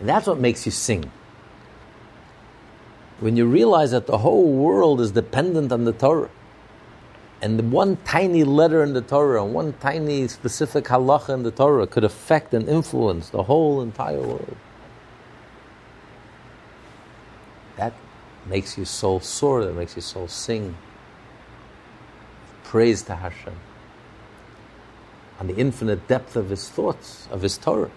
[0.00, 1.10] And that's what makes you sing.
[3.20, 6.30] When you realize that the whole world is dependent on the Torah,
[7.40, 11.86] and the one tiny letter in the Torah, one tiny specific halacha in the Torah
[11.86, 14.56] could affect and influence the whole entire world.
[17.76, 17.92] That
[18.46, 20.76] makes your soul soar, that makes your soul sing.
[22.68, 23.54] Praise to Hashem.
[25.40, 27.90] On the infinite depth of His thoughts, of His Torah.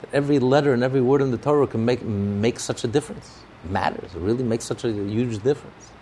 [0.00, 3.38] That every letter and every word in the Torah can make, make such a difference.
[3.64, 4.12] It matters.
[4.16, 5.92] It really makes such a huge difference.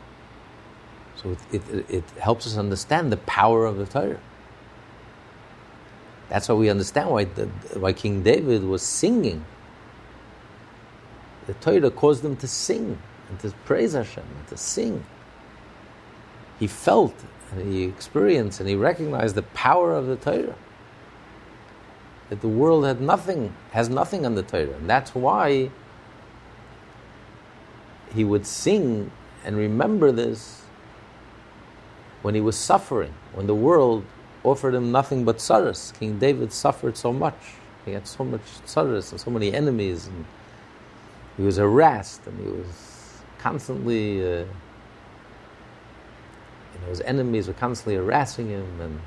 [1.23, 4.21] So it, it, it helps us understand the power of the Torah.
[6.31, 7.45] That's why we understand why, the,
[7.79, 9.45] why King David was singing.
[11.47, 15.05] The Torah caused him to sing and to praise Hashem and to sing.
[16.59, 17.15] He felt
[17.53, 20.55] and he experienced and he recognized the power of the Torah.
[22.31, 24.75] That the world had nothing, has nothing on the Torah.
[24.75, 25.71] And that's why
[28.15, 29.11] he would sing
[29.45, 30.63] and remember this
[32.23, 34.05] when he was suffering, when the world
[34.43, 35.93] offered him nothing but sorrows.
[35.99, 37.37] King David suffered so much.
[37.85, 40.07] He had so much sorrows and so many enemies.
[40.07, 40.25] And
[41.37, 44.45] he was harassed and he was constantly, uh,
[46.87, 49.01] his enemies were constantly harassing him and,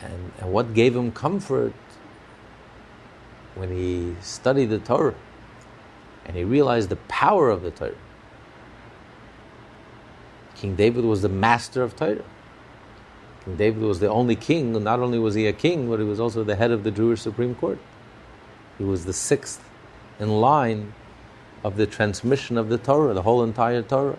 [0.00, 1.72] and, and what gave him comfort
[3.54, 5.14] when he studied the Torah
[6.26, 7.94] and he realized the power of the Torah.
[10.54, 12.24] King David was the master of Torah.
[13.44, 16.04] King David was the only king, and not only was he a king, but he
[16.04, 17.78] was also the head of the Jewish Supreme Court.
[18.78, 19.62] He was the sixth
[20.18, 20.92] in line
[21.64, 24.18] of the transmission of the Torah, the whole entire Torah.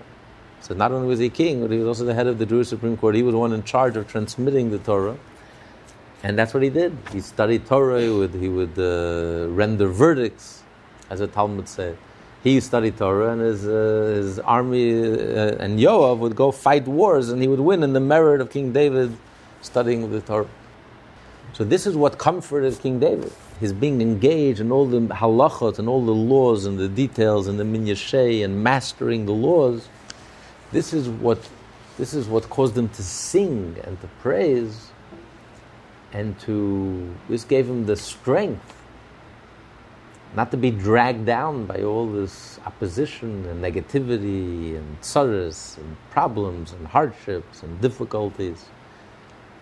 [0.61, 2.67] So not only was he king, but he was also the head of the Jewish
[2.67, 3.15] Supreme Court.
[3.15, 5.17] He was the one in charge of transmitting the Torah.
[6.23, 6.95] And that's what he did.
[7.11, 10.61] He studied Torah, he would, he would uh, render verdicts,
[11.09, 11.97] as the Talmud said.
[12.43, 17.29] He studied Torah, and his, uh, his army uh, and Yoav would go fight wars,
[17.29, 19.15] and he would win in the merit of King David
[19.61, 20.47] studying the Torah.
[21.53, 23.31] So this is what comforted King David.
[23.59, 27.59] His being engaged in all the halachot and all the laws and the details and
[27.59, 29.87] the minutiae and mastering the laws.
[30.71, 31.49] This is what
[31.97, 34.91] this is what caused him to sing and to praise
[36.13, 38.75] and to this gave him the strength
[40.33, 46.71] not to be dragged down by all this opposition and negativity and sorrows and problems
[46.71, 48.65] and hardships and difficulties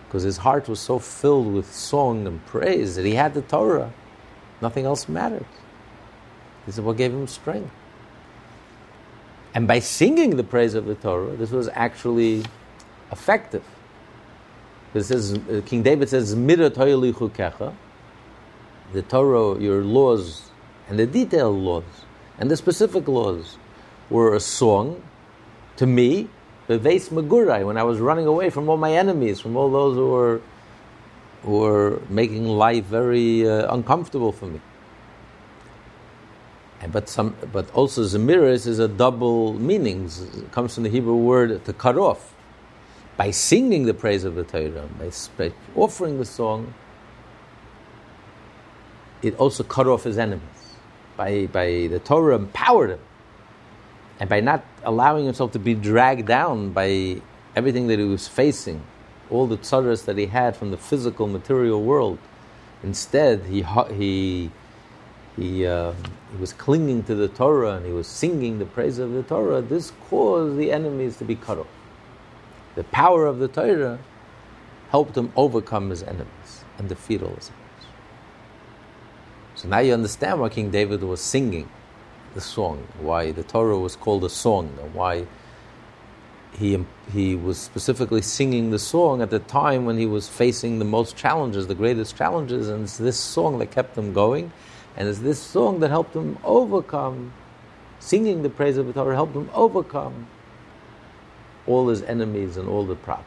[0.06, 3.92] because his heart was so filled with song and praise that he had the Torah.
[4.60, 5.46] Nothing else mattered.
[6.66, 7.70] This is what gave him strength.
[9.54, 12.44] And by singing the praise of the Torah, this was actually
[13.10, 13.64] effective.
[14.92, 17.74] This says, uh, King David says, The
[19.08, 20.50] Torah, your laws,
[20.88, 21.84] and the detailed laws,
[22.38, 23.58] and the specific laws
[24.08, 25.02] were a song
[25.76, 26.28] to me
[26.78, 30.10] Beves Megurai, when I was running away from all my enemies, from all those who
[30.10, 30.40] were,
[31.42, 34.60] who were making life very uh, uncomfortable for me.
[36.88, 40.10] But, some, but also Zemiris is a double meaning.
[40.34, 42.34] It comes from the Hebrew word to cut off.
[43.16, 46.72] By singing the praise of the Torah, by, by offering the song,
[49.20, 50.46] it also cut off his enemies.
[51.18, 53.00] By, by the Torah empowered him
[54.20, 57.20] and by not allowing himself to be dragged down by
[57.56, 58.82] everything that he was facing,
[59.30, 62.18] all the tzaras that he had from the physical material world,
[62.82, 63.64] instead he
[63.94, 64.50] he
[65.40, 65.92] he, uh,
[66.30, 69.62] he was clinging to the Torah and he was singing the praise of the Torah.
[69.62, 71.66] This caused the enemies to be cut off.
[72.74, 73.98] The power of the Torah
[74.90, 77.86] helped him overcome his enemies and defeat all his enemies.
[79.54, 81.68] So now you understand why King David was singing
[82.34, 85.26] the song, why the Torah was called a song, and why
[86.58, 90.84] he, he was specifically singing the song at the time when he was facing the
[90.84, 94.52] most challenges, the greatest challenges, and it's this song that kept him going,
[95.00, 97.32] and it's this song that helped him overcome,
[98.00, 100.26] singing the praise of the Torah helped him overcome
[101.66, 103.26] all his enemies and all the problems.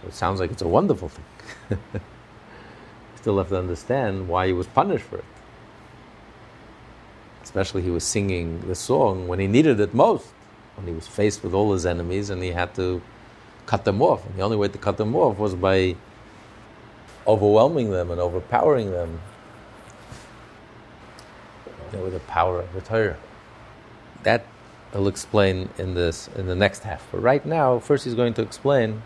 [0.00, 1.78] So it sounds like it's a wonderful thing.
[3.14, 5.24] Still have to understand why he was punished for it
[7.52, 10.28] especially he was singing the song when he needed it most,
[10.76, 13.02] when he was faced with all his enemies and he had to
[13.66, 14.24] cut them off.
[14.24, 15.94] And the only way to cut them off was by
[17.26, 19.20] overwhelming them and overpowering them
[21.66, 23.16] you know, with the power of the Torah.
[24.22, 24.46] That
[24.92, 27.06] he'll explain in this in the next half.
[27.10, 29.02] But right now, first he's going to explain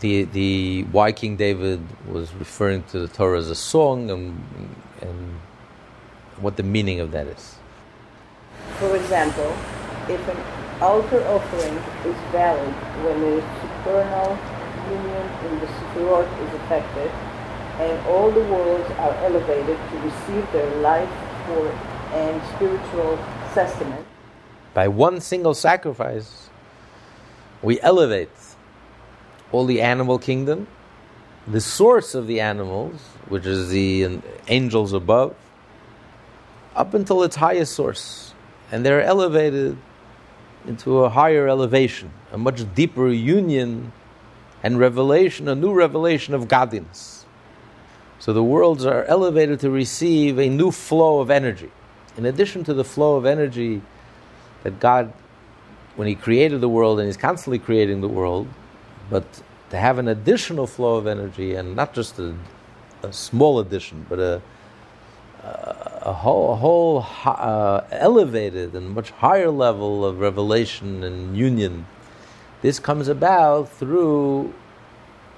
[0.00, 4.42] the the why King David was referring to the Torah as a song and
[5.00, 5.40] and
[6.38, 7.56] what the meaning of that is.
[8.78, 9.54] For example,
[10.08, 10.38] if an
[10.80, 11.74] altar offering
[12.10, 12.72] is valid
[13.04, 14.38] when it is supernal
[14.90, 17.10] union in the Sefirot is effected,
[17.78, 21.08] and all the worlds are elevated to receive their life
[21.46, 21.70] for
[22.12, 23.18] and spiritual
[23.54, 24.06] sustenance.
[24.74, 26.50] By one single sacrifice,
[27.62, 28.30] we elevate
[29.52, 30.66] all the animal kingdom,
[31.46, 35.34] the source of the animals, which is the angels above,
[36.74, 38.34] up until its highest source.
[38.72, 39.76] And they're elevated
[40.66, 43.92] into a higher elevation, a much deeper union
[44.62, 47.24] and revelation, a new revelation of godliness.
[48.18, 51.70] So the worlds are elevated to receive a new flow of energy.
[52.16, 53.80] In addition to the flow of energy
[54.62, 55.12] that God,
[55.96, 58.46] when He created the world and He's constantly creating the world,
[59.08, 59.24] but
[59.70, 62.34] to have an additional flow of energy and not just a,
[63.02, 64.42] a small addition, but a
[65.42, 71.86] a whole, a whole uh, elevated and much higher level of revelation and union.
[72.62, 74.52] This comes about through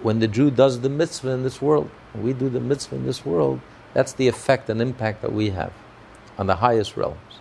[0.02, 3.06] when the Jew does the mitzvah in this world, when we do the mitzvah in
[3.06, 3.60] this world,
[3.94, 5.72] that's the effect and impact that we have
[6.36, 7.38] on the highest realms.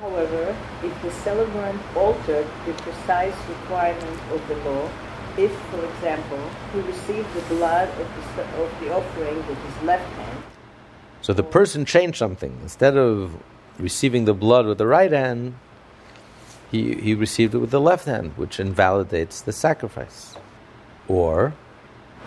[0.00, 4.90] However, if the celebrant altered the precise requirement of the law,
[5.38, 6.40] if, for example,
[6.72, 10.42] he received the blood of the, of the offering with his left hand,
[11.22, 12.58] so the person changed something.
[12.62, 13.40] Instead of
[13.78, 15.54] receiving the blood with the right hand,
[16.72, 20.34] he, he received it with the left hand, which invalidates the sacrifice.
[21.06, 21.52] Or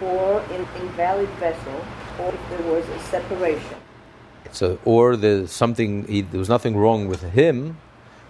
[0.01, 1.85] or in invalid vessel,
[2.19, 3.77] or if there was a separation.
[4.51, 7.77] So, or there's something, he, there was nothing wrong with him,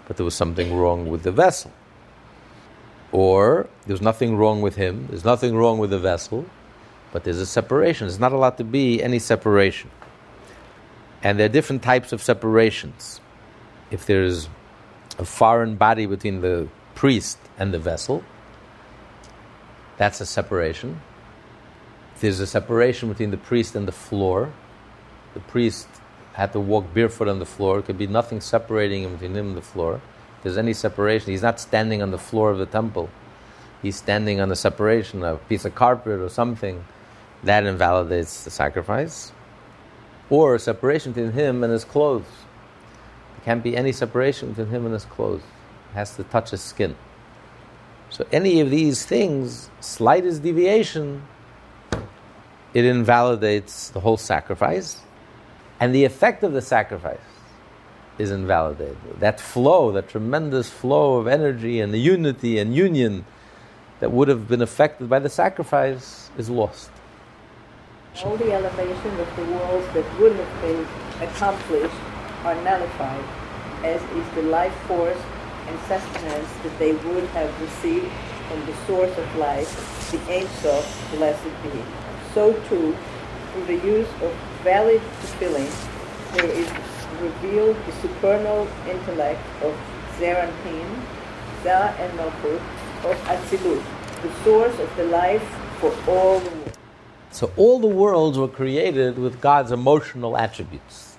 [0.07, 1.71] but there was something wrong with the vessel.
[3.11, 6.45] Or there's nothing wrong with him, there's nothing wrong with the vessel,
[7.11, 8.07] but there's a separation.
[8.07, 9.89] There's not allowed to be any separation.
[11.23, 13.21] And there are different types of separations.
[13.89, 14.49] If there's
[15.17, 18.23] a foreign body between the priest and the vessel,
[19.97, 21.01] that's a separation.
[22.19, 24.51] There's a separation between the priest and the floor,
[25.35, 25.87] the priest
[26.33, 27.79] had to walk barefoot on the floor.
[27.79, 29.95] It could be nothing separating him between him and the floor.
[30.37, 33.09] If there's any separation, he's not standing on the floor of the temple.
[33.81, 36.83] He's standing on a separation, a piece of carpet or something.
[37.43, 39.31] That invalidates the sacrifice.
[40.29, 42.25] Or a separation between him and his clothes.
[43.45, 45.43] Can't be any separation between him and his clothes.
[45.91, 46.95] It has to touch his skin.
[48.09, 51.21] So any of these things, slightest deviation,
[52.73, 54.99] it invalidates the whole sacrifice,
[55.79, 57.19] and the effect of the sacrifice
[58.17, 58.97] is invalidated.
[59.19, 63.25] That flow, that tremendous flow of energy and the unity and union
[63.99, 66.89] that would have been affected by the sacrifice is lost.
[68.23, 70.87] All the elevation of the worlds that would have been
[71.21, 71.93] accomplished
[72.45, 73.25] are nullified,
[73.83, 75.17] as is the life force
[75.67, 78.11] and sustenance that they would have received
[78.47, 79.69] from the source of life,
[80.11, 81.81] the Sof, blessed be
[82.35, 82.95] so too,
[83.51, 84.31] through the use of
[84.61, 85.71] valid tefillin,
[86.33, 86.69] there is
[87.21, 89.73] revealed the supernal intellect of
[90.19, 91.01] Zeir Anpin,
[91.63, 92.61] Za and Malkut,
[93.05, 93.83] of Atzilut,
[94.21, 95.43] the source of the life
[95.79, 96.77] for all the world.
[97.31, 101.14] So all the worlds were created with God's emotional attributes.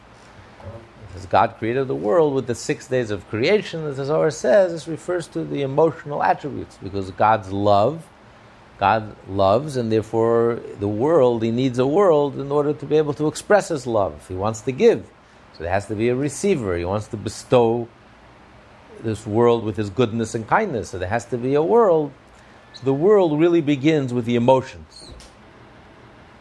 [1.16, 4.72] As God created the world with the six days of creation, as the Zohar says,
[4.72, 8.06] this refers to the emotional attributes because God's love
[8.78, 13.14] God loves, and therefore the world, he needs a world in order to be able
[13.14, 14.28] to express his love.
[14.28, 15.08] He wants to give.
[15.56, 16.76] So there has to be a receiver.
[16.76, 17.88] He wants to bestow
[19.00, 20.90] this world with his goodness and kindness.
[20.90, 22.12] So there has to be a world.
[22.74, 25.10] So the world really begins with the emotions.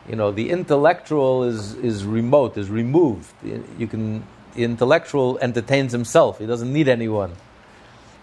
[0.10, 3.34] You know, the intellectual is, is remote, is removed.
[3.78, 4.28] You can,
[4.64, 6.40] intellectual entertains himself.
[6.40, 7.34] He doesn't need anyone.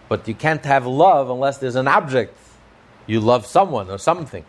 [0.09, 2.37] But you can't have love unless there's an object
[3.07, 4.45] you love someone or something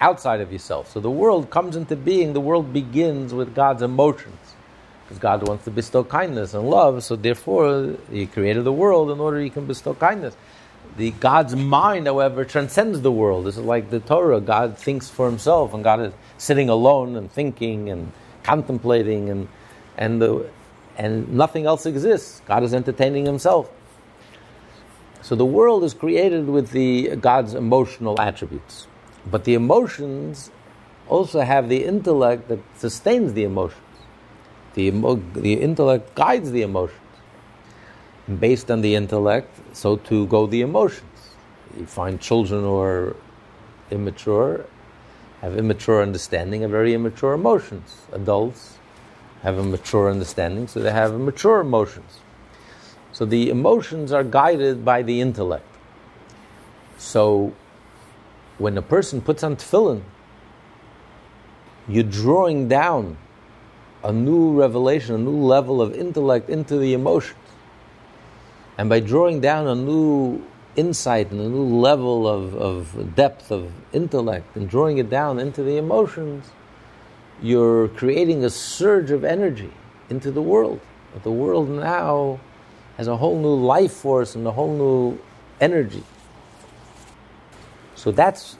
[0.00, 0.90] outside of yourself.
[0.90, 4.36] So the world comes into being, the world begins with God's emotions.
[5.04, 9.20] Because God wants to bestow kindness and love, so therefore He created the world in
[9.20, 10.36] order He can bestow kindness.
[10.98, 13.46] The God's mind, however, transcends the world.
[13.46, 14.40] This is like the Torah.
[14.40, 18.12] God thinks for Himself, and God is sitting alone and thinking and
[18.42, 19.48] contemplating, and
[19.96, 20.48] and the,
[20.98, 22.42] and nothing else exists.
[22.44, 23.70] God is entertaining Himself.
[25.22, 28.86] So the world is created with the God's emotional attributes.
[29.30, 30.50] But the emotions
[31.08, 33.82] also have the intellect that sustains the emotions.
[34.74, 37.00] The, emo- the intellect guides the emotions.
[38.26, 41.04] And based on the intellect, so too go the emotions.
[41.78, 43.16] You find children who are
[43.90, 44.66] immature,
[45.40, 48.02] have immature understanding, have very immature emotions.
[48.12, 48.78] Adults
[49.42, 52.20] have a mature understanding, so they have mature emotions.
[53.12, 55.66] So the emotions are guided by the intellect.
[56.98, 57.52] So
[58.58, 60.02] when a person puts on tefillin,
[61.88, 63.16] you're drawing down
[64.04, 67.38] a new revelation, a new level of intellect into the emotions.
[68.76, 70.44] And by drawing down a new
[70.76, 75.62] insight and a new level of, of depth of intellect and drawing it down into
[75.62, 76.50] the emotions,
[77.42, 79.72] you're creating a surge of energy
[80.10, 80.80] into the world.
[81.12, 82.40] But the world now
[82.96, 85.18] has a whole new life force and a whole new
[85.60, 86.02] energy.
[87.94, 88.56] So that's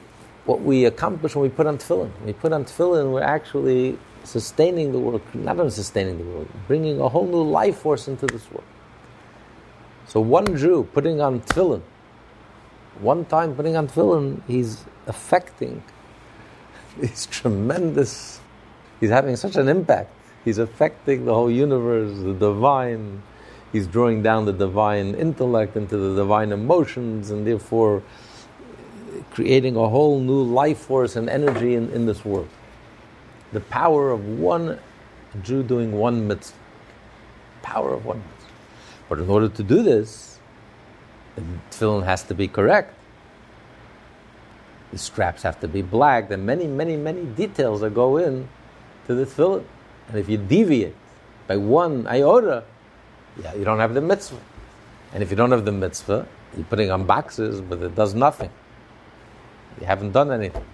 [0.46, 2.10] what we accomplish when we put on tefillin.
[2.18, 6.48] When we put on tefillin, we're actually sustaining the world, not only sustaining the world,
[6.66, 8.64] bringing a whole new life force into this world.
[10.06, 11.82] So one Jew putting on tefillin,
[13.00, 15.82] one time putting on tefillin, he's affecting
[16.98, 18.40] these tremendous,
[19.00, 20.10] he's having such an impact.
[20.44, 23.22] He's affecting the whole universe, the divine,
[23.72, 28.02] he's drawing down the divine intellect into the divine emotions and therefore
[29.32, 32.48] creating a whole new life force and energy in, in this world.
[33.52, 34.78] The power of one
[35.42, 36.56] Jew doing one mitzvah.
[37.62, 38.52] Power of one mitzvah.
[39.08, 40.38] But in order to do this,
[41.36, 42.94] the tefillin has to be correct.
[44.92, 46.28] The straps have to be black.
[46.28, 48.48] There are many, many, many details that go in
[49.08, 49.64] to the tefillin.
[50.08, 50.94] And if you deviate
[51.48, 52.62] by one iota,
[53.42, 54.40] yeah, you don't have the mitzvah.
[55.12, 58.50] And if you don't have the mitzvah, you're putting on boxes, but it does nothing.
[59.80, 60.64] You haven't done anything.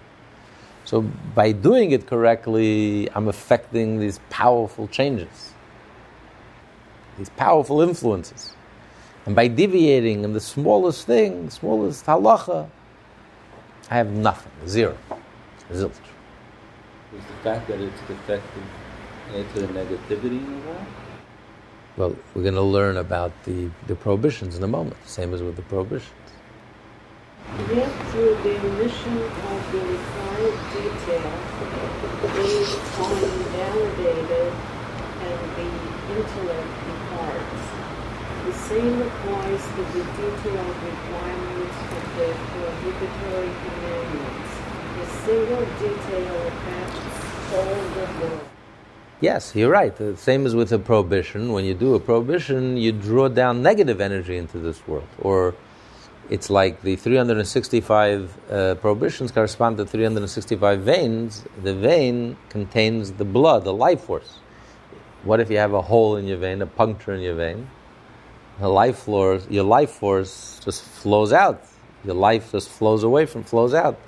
[0.83, 5.53] So by doing it correctly, I'm affecting these powerful changes,
[7.17, 8.53] these powerful influences.
[9.25, 12.69] And by deviating in the smallest thing, smallest halacha,
[13.89, 14.97] I have nothing, zero,
[15.71, 15.93] zilch.
[17.17, 18.63] Is the fact that it's defective
[19.33, 20.87] add to the negativity involved?
[21.97, 25.55] Well, we're going to learn about the, the prohibitions in a moment, same as with
[25.55, 26.11] the prohibitions.
[27.71, 31.31] Yet through the omission of the required detail,
[32.21, 32.35] the
[32.97, 34.51] time validated
[35.23, 35.69] and the
[36.11, 37.63] intellect departs.
[38.45, 44.44] The same applies to the detailed requirements of the prohibitory commandments.
[49.21, 49.95] Yes, you're right.
[49.95, 51.51] The same as with a prohibition.
[51.53, 55.07] When you do a prohibition, you draw down negative energy into this world.
[55.19, 55.55] Or
[56.29, 61.45] it's like the 365 uh, prohibitions correspond to 365 veins.
[61.63, 64.39] The vein contains the blood, the life force.
[65.23, 67.69] What if you have a hole in your vein, a puncture in your vein?
[68.59, 71.63] The life force, your life force just flows out.
[72.03, 73.99] Your life just flows away from, flows out.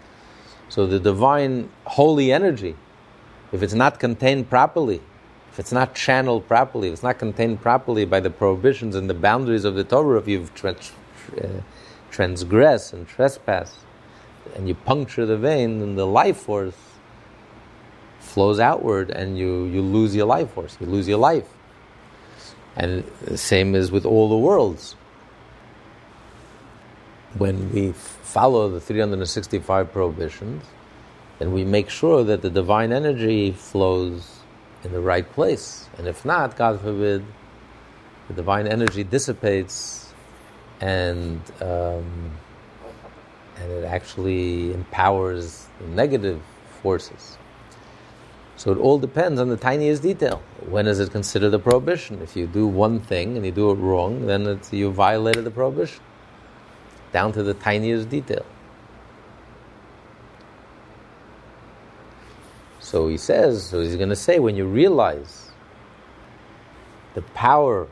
[0.69, 2.75] So the divine holy energy
[3.51, 5.01] if it's not contained properly,
[5.51, 9.13] if it's not channeled properly, if it's not contained properly by the prohibitions and the
[9.13, 10.73] boundaries of the Torah, if you've uh,
[12.11, 13.77] transgressed and trespassed,
[14.55, 16.75] and you puncture the vein, then the life force
[18.19, 21.47] flows outward and you, you lose your life force, you lose your life.
[22.75, 24.95] And the same is with all the worlds.
[27.37, 30.63] When we follow the 365 prohibitions,
[31.39, 34.39] and we make sure that the divine energy flows
[34.83, 35.87] in the right place.
[35.97, 37.23] And if not, God forbid,
[38.27, 40.13] the divine energy dissipates
[40.81, 42.31] and um,
[43.59, 46.41] and it actually empowers negative
[46.81, 47.37] forces.
[48.55, 50.41] So it all depends on the tiniest detail.
[50.67, 52.21] When is it considered a prohibition?
[52.21, 56.01] If you do one thing and you do it wrong, then you violated the prohibition,
[57.11, 58.45] down to the tiniest detail.
[62.79, 65.51] So he says, so he's going to say, when you realize
[67.15, 67.87] the power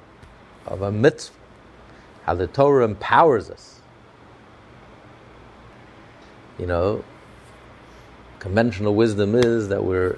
[0.66, 1.36] of a mitzvah,
[2.24, 3.82] how the Torah empowers us,
[6.58, 7.04] you know,
[8.40, 10.18] conventional wisdom is that we're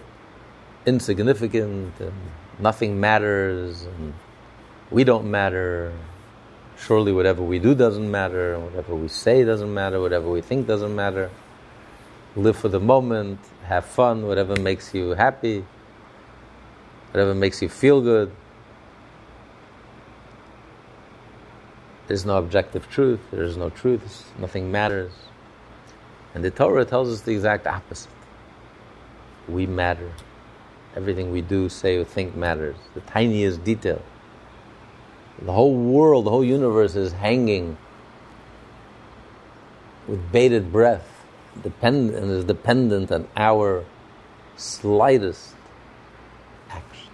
[0.85, 2.13] insignificant and
[2.59, 4.13] nothing matters and
[4.91, 5.91] we don't matter.
[6.77, 10.95] Surely, whatever we do doesn't matter, whatever we say doesn't matter, whatever we think doesn't
[10.95, 11.29] matter.
[12.35, 15.65] Live for the moment, have fun, whatever makes you happy,
[17.11, 18.31] whatever makes you feel good.
[22.07, 25.11] There's no objective truth, there is no truth, nothing matters.
[26.33, 28.11] And the Torah tells us the exact opposite.
[29.49, 30.11] We matter.
[30.95, 32.75] Everything we do, say, or think matters.
[32.93, 34.01] The tiniest detail.
[35.41, 37.77] The whole world, the whole universe is hanging
[40.07, 41.07] with bated breath
[41.63, 43.83] and is dependent on our
[44.55, 45.53] slightest
[46.69, 47.11] action.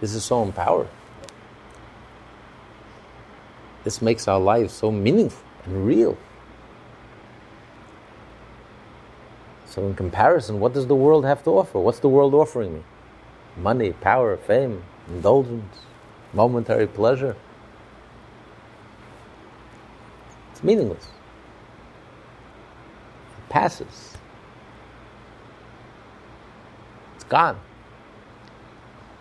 [0.00, 0.88] This is so empowering.
[3.84, 6.16] This makes our lives so meaningful and real.
[9.66, 11.78] So, in comparison, what does the world have to offer?
[11.78, 12.82] What's the world offering me?
[13.56, 15.78] Money, power, fame, indulgence,
[16.32, 17.36] momentary pleasure.
[20.52, 21.06] It's meaningless
[23.38, 24.16] It passes.
[27.14, 27.58] It's gone.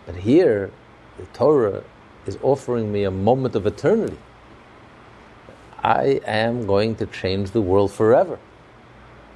[0.05, 0.71] But here,
[1.17, 1.83] the Torah
[2.25, 4.17] is offering me a moment of eternity.
[5.83, 8.37] I am going to change the world forever.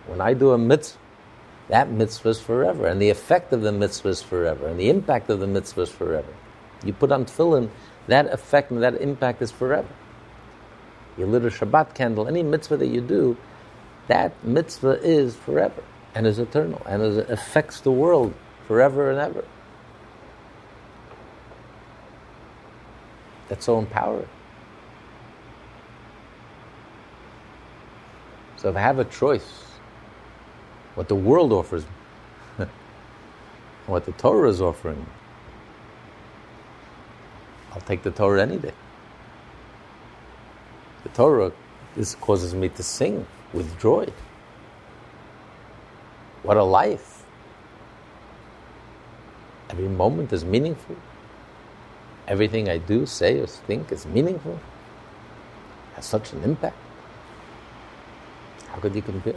[0.07, 0.99] When I do a mitzvah,
[1.69, 5.29] that mitzvah is forever, and the effect of the mitzvah is forever, and the impact
[5.29, 6.33] of the mitzvah is forever.
[6.83, 7.69] You put on tefillin,
[8.07, 9.87] that effect and that impact is forever.
[11.17, 13.37] You lit a Shabbat candle, any mitzvah that you do,
[14.07, 15.83] that mitzvah is forever
[16.15, 18.33] and is eternal and it affects the world
[18.67, 19.45] forever and ever.
[23.47, 24.27] That's so empowering.
[28.57, 29.65] So if I have a choice,
[30.95, 31.85] what the world offers
[32.57, 32.65] me,
[33.87, 35.05] what the Torah is offering
[37.73, 38.73] I'll take the Torah any day.
[41.03, 41.51] The Torah
[41.95, 44.07] this causes me to sing with joy.
[46.43, 47.23] What a life.
[49.69, 50.95] Every moment is meaningful.
[52.27, 54.59] Everything I do, say, or think is meaningful.
[55.95, 56.77] Has such an impact.
[58.69, 59.35] How could you compare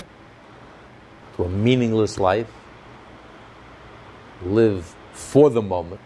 [1.36, 2.50] to a meaningless life?
[4.44, 6.00] Live for the moment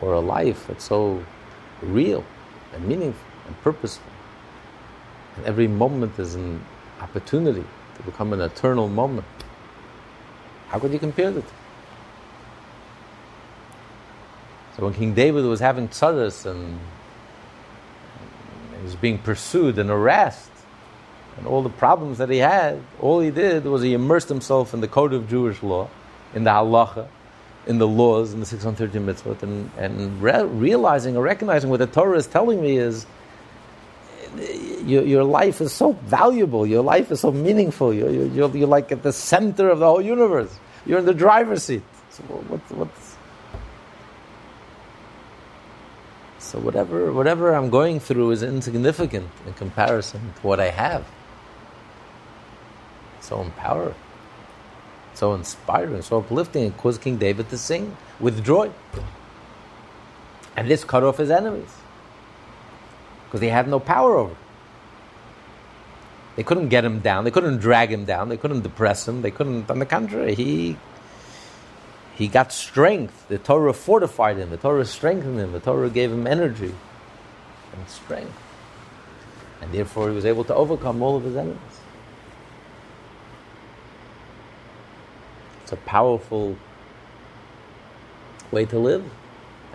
[0.00, 1.24] or a life that's so
[1.82, 2.24] real
[2.74, 4.12] and meaningful and purposeful.
[5.36, 6.64] And every moment is an
[7.00, 7.64] opportunity
[7.96, 9.26] to become an eternal moment.
[10.68, 11.48] How could you compare the two?
[14.76, 16.78] So when King David was having tzaddis and
[18.76, 20.50] he was being pursued and harassed,
[21.36, 24.80] and all the problems that he had, all he did was he immersed himself in
[24.80, 25.88] the code of Jewish law,
[26.34, 27.08] in the halacha,
[27.68, 31.86] in the laws, in the 613 mitzvot, and, and re- realizing or recognizing what the
[31.86, 33.06] Torah is telling me is
[34.84, 38.90] your, your life is so valuable, your life is so meaningful, you're, you're, you're like
[38.90, 41.82] at the center of the whole universe, you're in the driver's seat.
[42.10, 43.16] So, what, what's,
[46.38, 51.06] so whatever, whatever I'm going through is insignificant in comparison to what I have.
[53.20, 53.94] So empowering
[55.18, 58.70] so inspiring, so uplifting, it caused King David to sing with joy.
[60.56, 61.74] And this cut off his enemies
[63.24, 64.42] because they had no power over them.
[66.36, 67.24] They couldn't get him down.
[67.24, 68.28] They couldn't drag him down.
[68.28, 69.22] They couldn't depress him.
[69.22, 69.68] They couldn't.
[69.68, 70.76] On the contrary, he
[72.14, 73.26] he got strength.
[73.26, 74.50] The Torah fortified him.
[74.50, 75.50] The Torah strengthened him.
[75.50, 76.72] The Torah gave him energy
[77.72, 78.38] and strength,
[79.60, 81.67] and therefore he was able to overcome all of his enemies.
[85.68, 86.56] It's a powerful
[88.50, 89.04] way to live.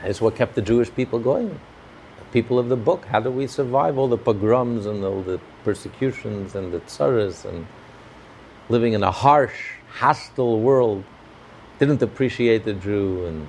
[0.02, 1.50] It's what kept the Jewish people going.
[1.50, 3.06] The people of the book.
[3.06, 7.68] How do we survive all the pogroms and all the persecutions and the tsaras and
[8.70, 11.04] living in a harsh, hostile world?
[11.78, 13.48] Didn't appreciate the Jew and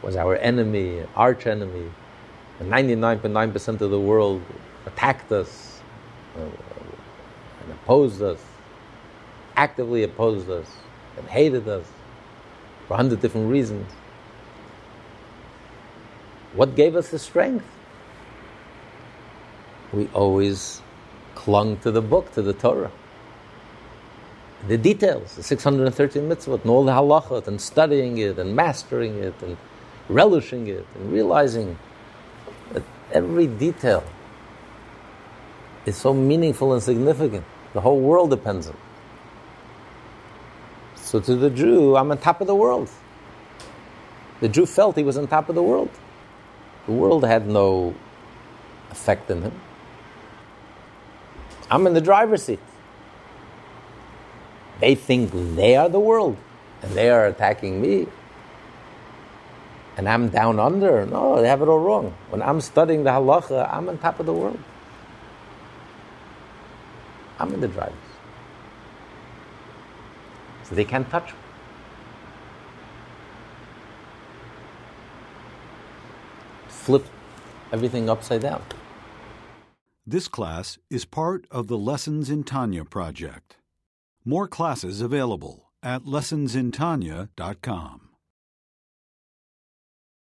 [0.00, 1.92] was our enemy, arch enemy.
[2.58, 4.40] And 99.9% of the world
[4.86, 5.82] attacked us
[6.38, 8.40] uh, and opposed us
[9.60, 10.66] actively opposed us
[11.18, 11.86] and hated us
[12.88, 13.86] for a hundred different reasons.
[16.54, 17.66] What gave us the strength?
[19.92, 20.80] We always
[21.34, 22.90] clung to the book, to the Torah.
[24.66, 29.34] The details, the 613 mitzvot, and all the halachot, and studying it, and mastering it,
[29.42, 29.58] and
[30.08, 31.78] relishing it, and realizing
[32.72, 32.82] that
[33.12, 34.02] every detail
[35.84, 37.44] is so meaningful and significant.
[37.74, 38.89] The whole world depends on it.
[41.10, 42.88] So to the Jew, I'm on top of the world.
[44.38, 45.90] The Jew felt he was on top of the world.
[46.86, 47.96] The world had no
[48.92, 49.60] effect on him.
[51.68, 52.60] I'm in the driver's seat.
[54.78, 56.36] They think they are the world
[56.80, 58.06] and they are attacking me.
[59.96, 61.06] And I'm down under.
[61.06, 62.14] No, they have it all wrong.
[62.28, 64.62] When I'm studying the halacha, I'm on top of the world.
[67.40, 68.09] I'm in the driver's
[70.74, 71.32] they can't touch.
[76.68, 77.04] Flip
[77.72, 78.62] everything upside down.
[80.06, 83.58] This class is part of the Lessons in Tanya project.
[84.24, 88.09] More classes available at lessonsintanya.com.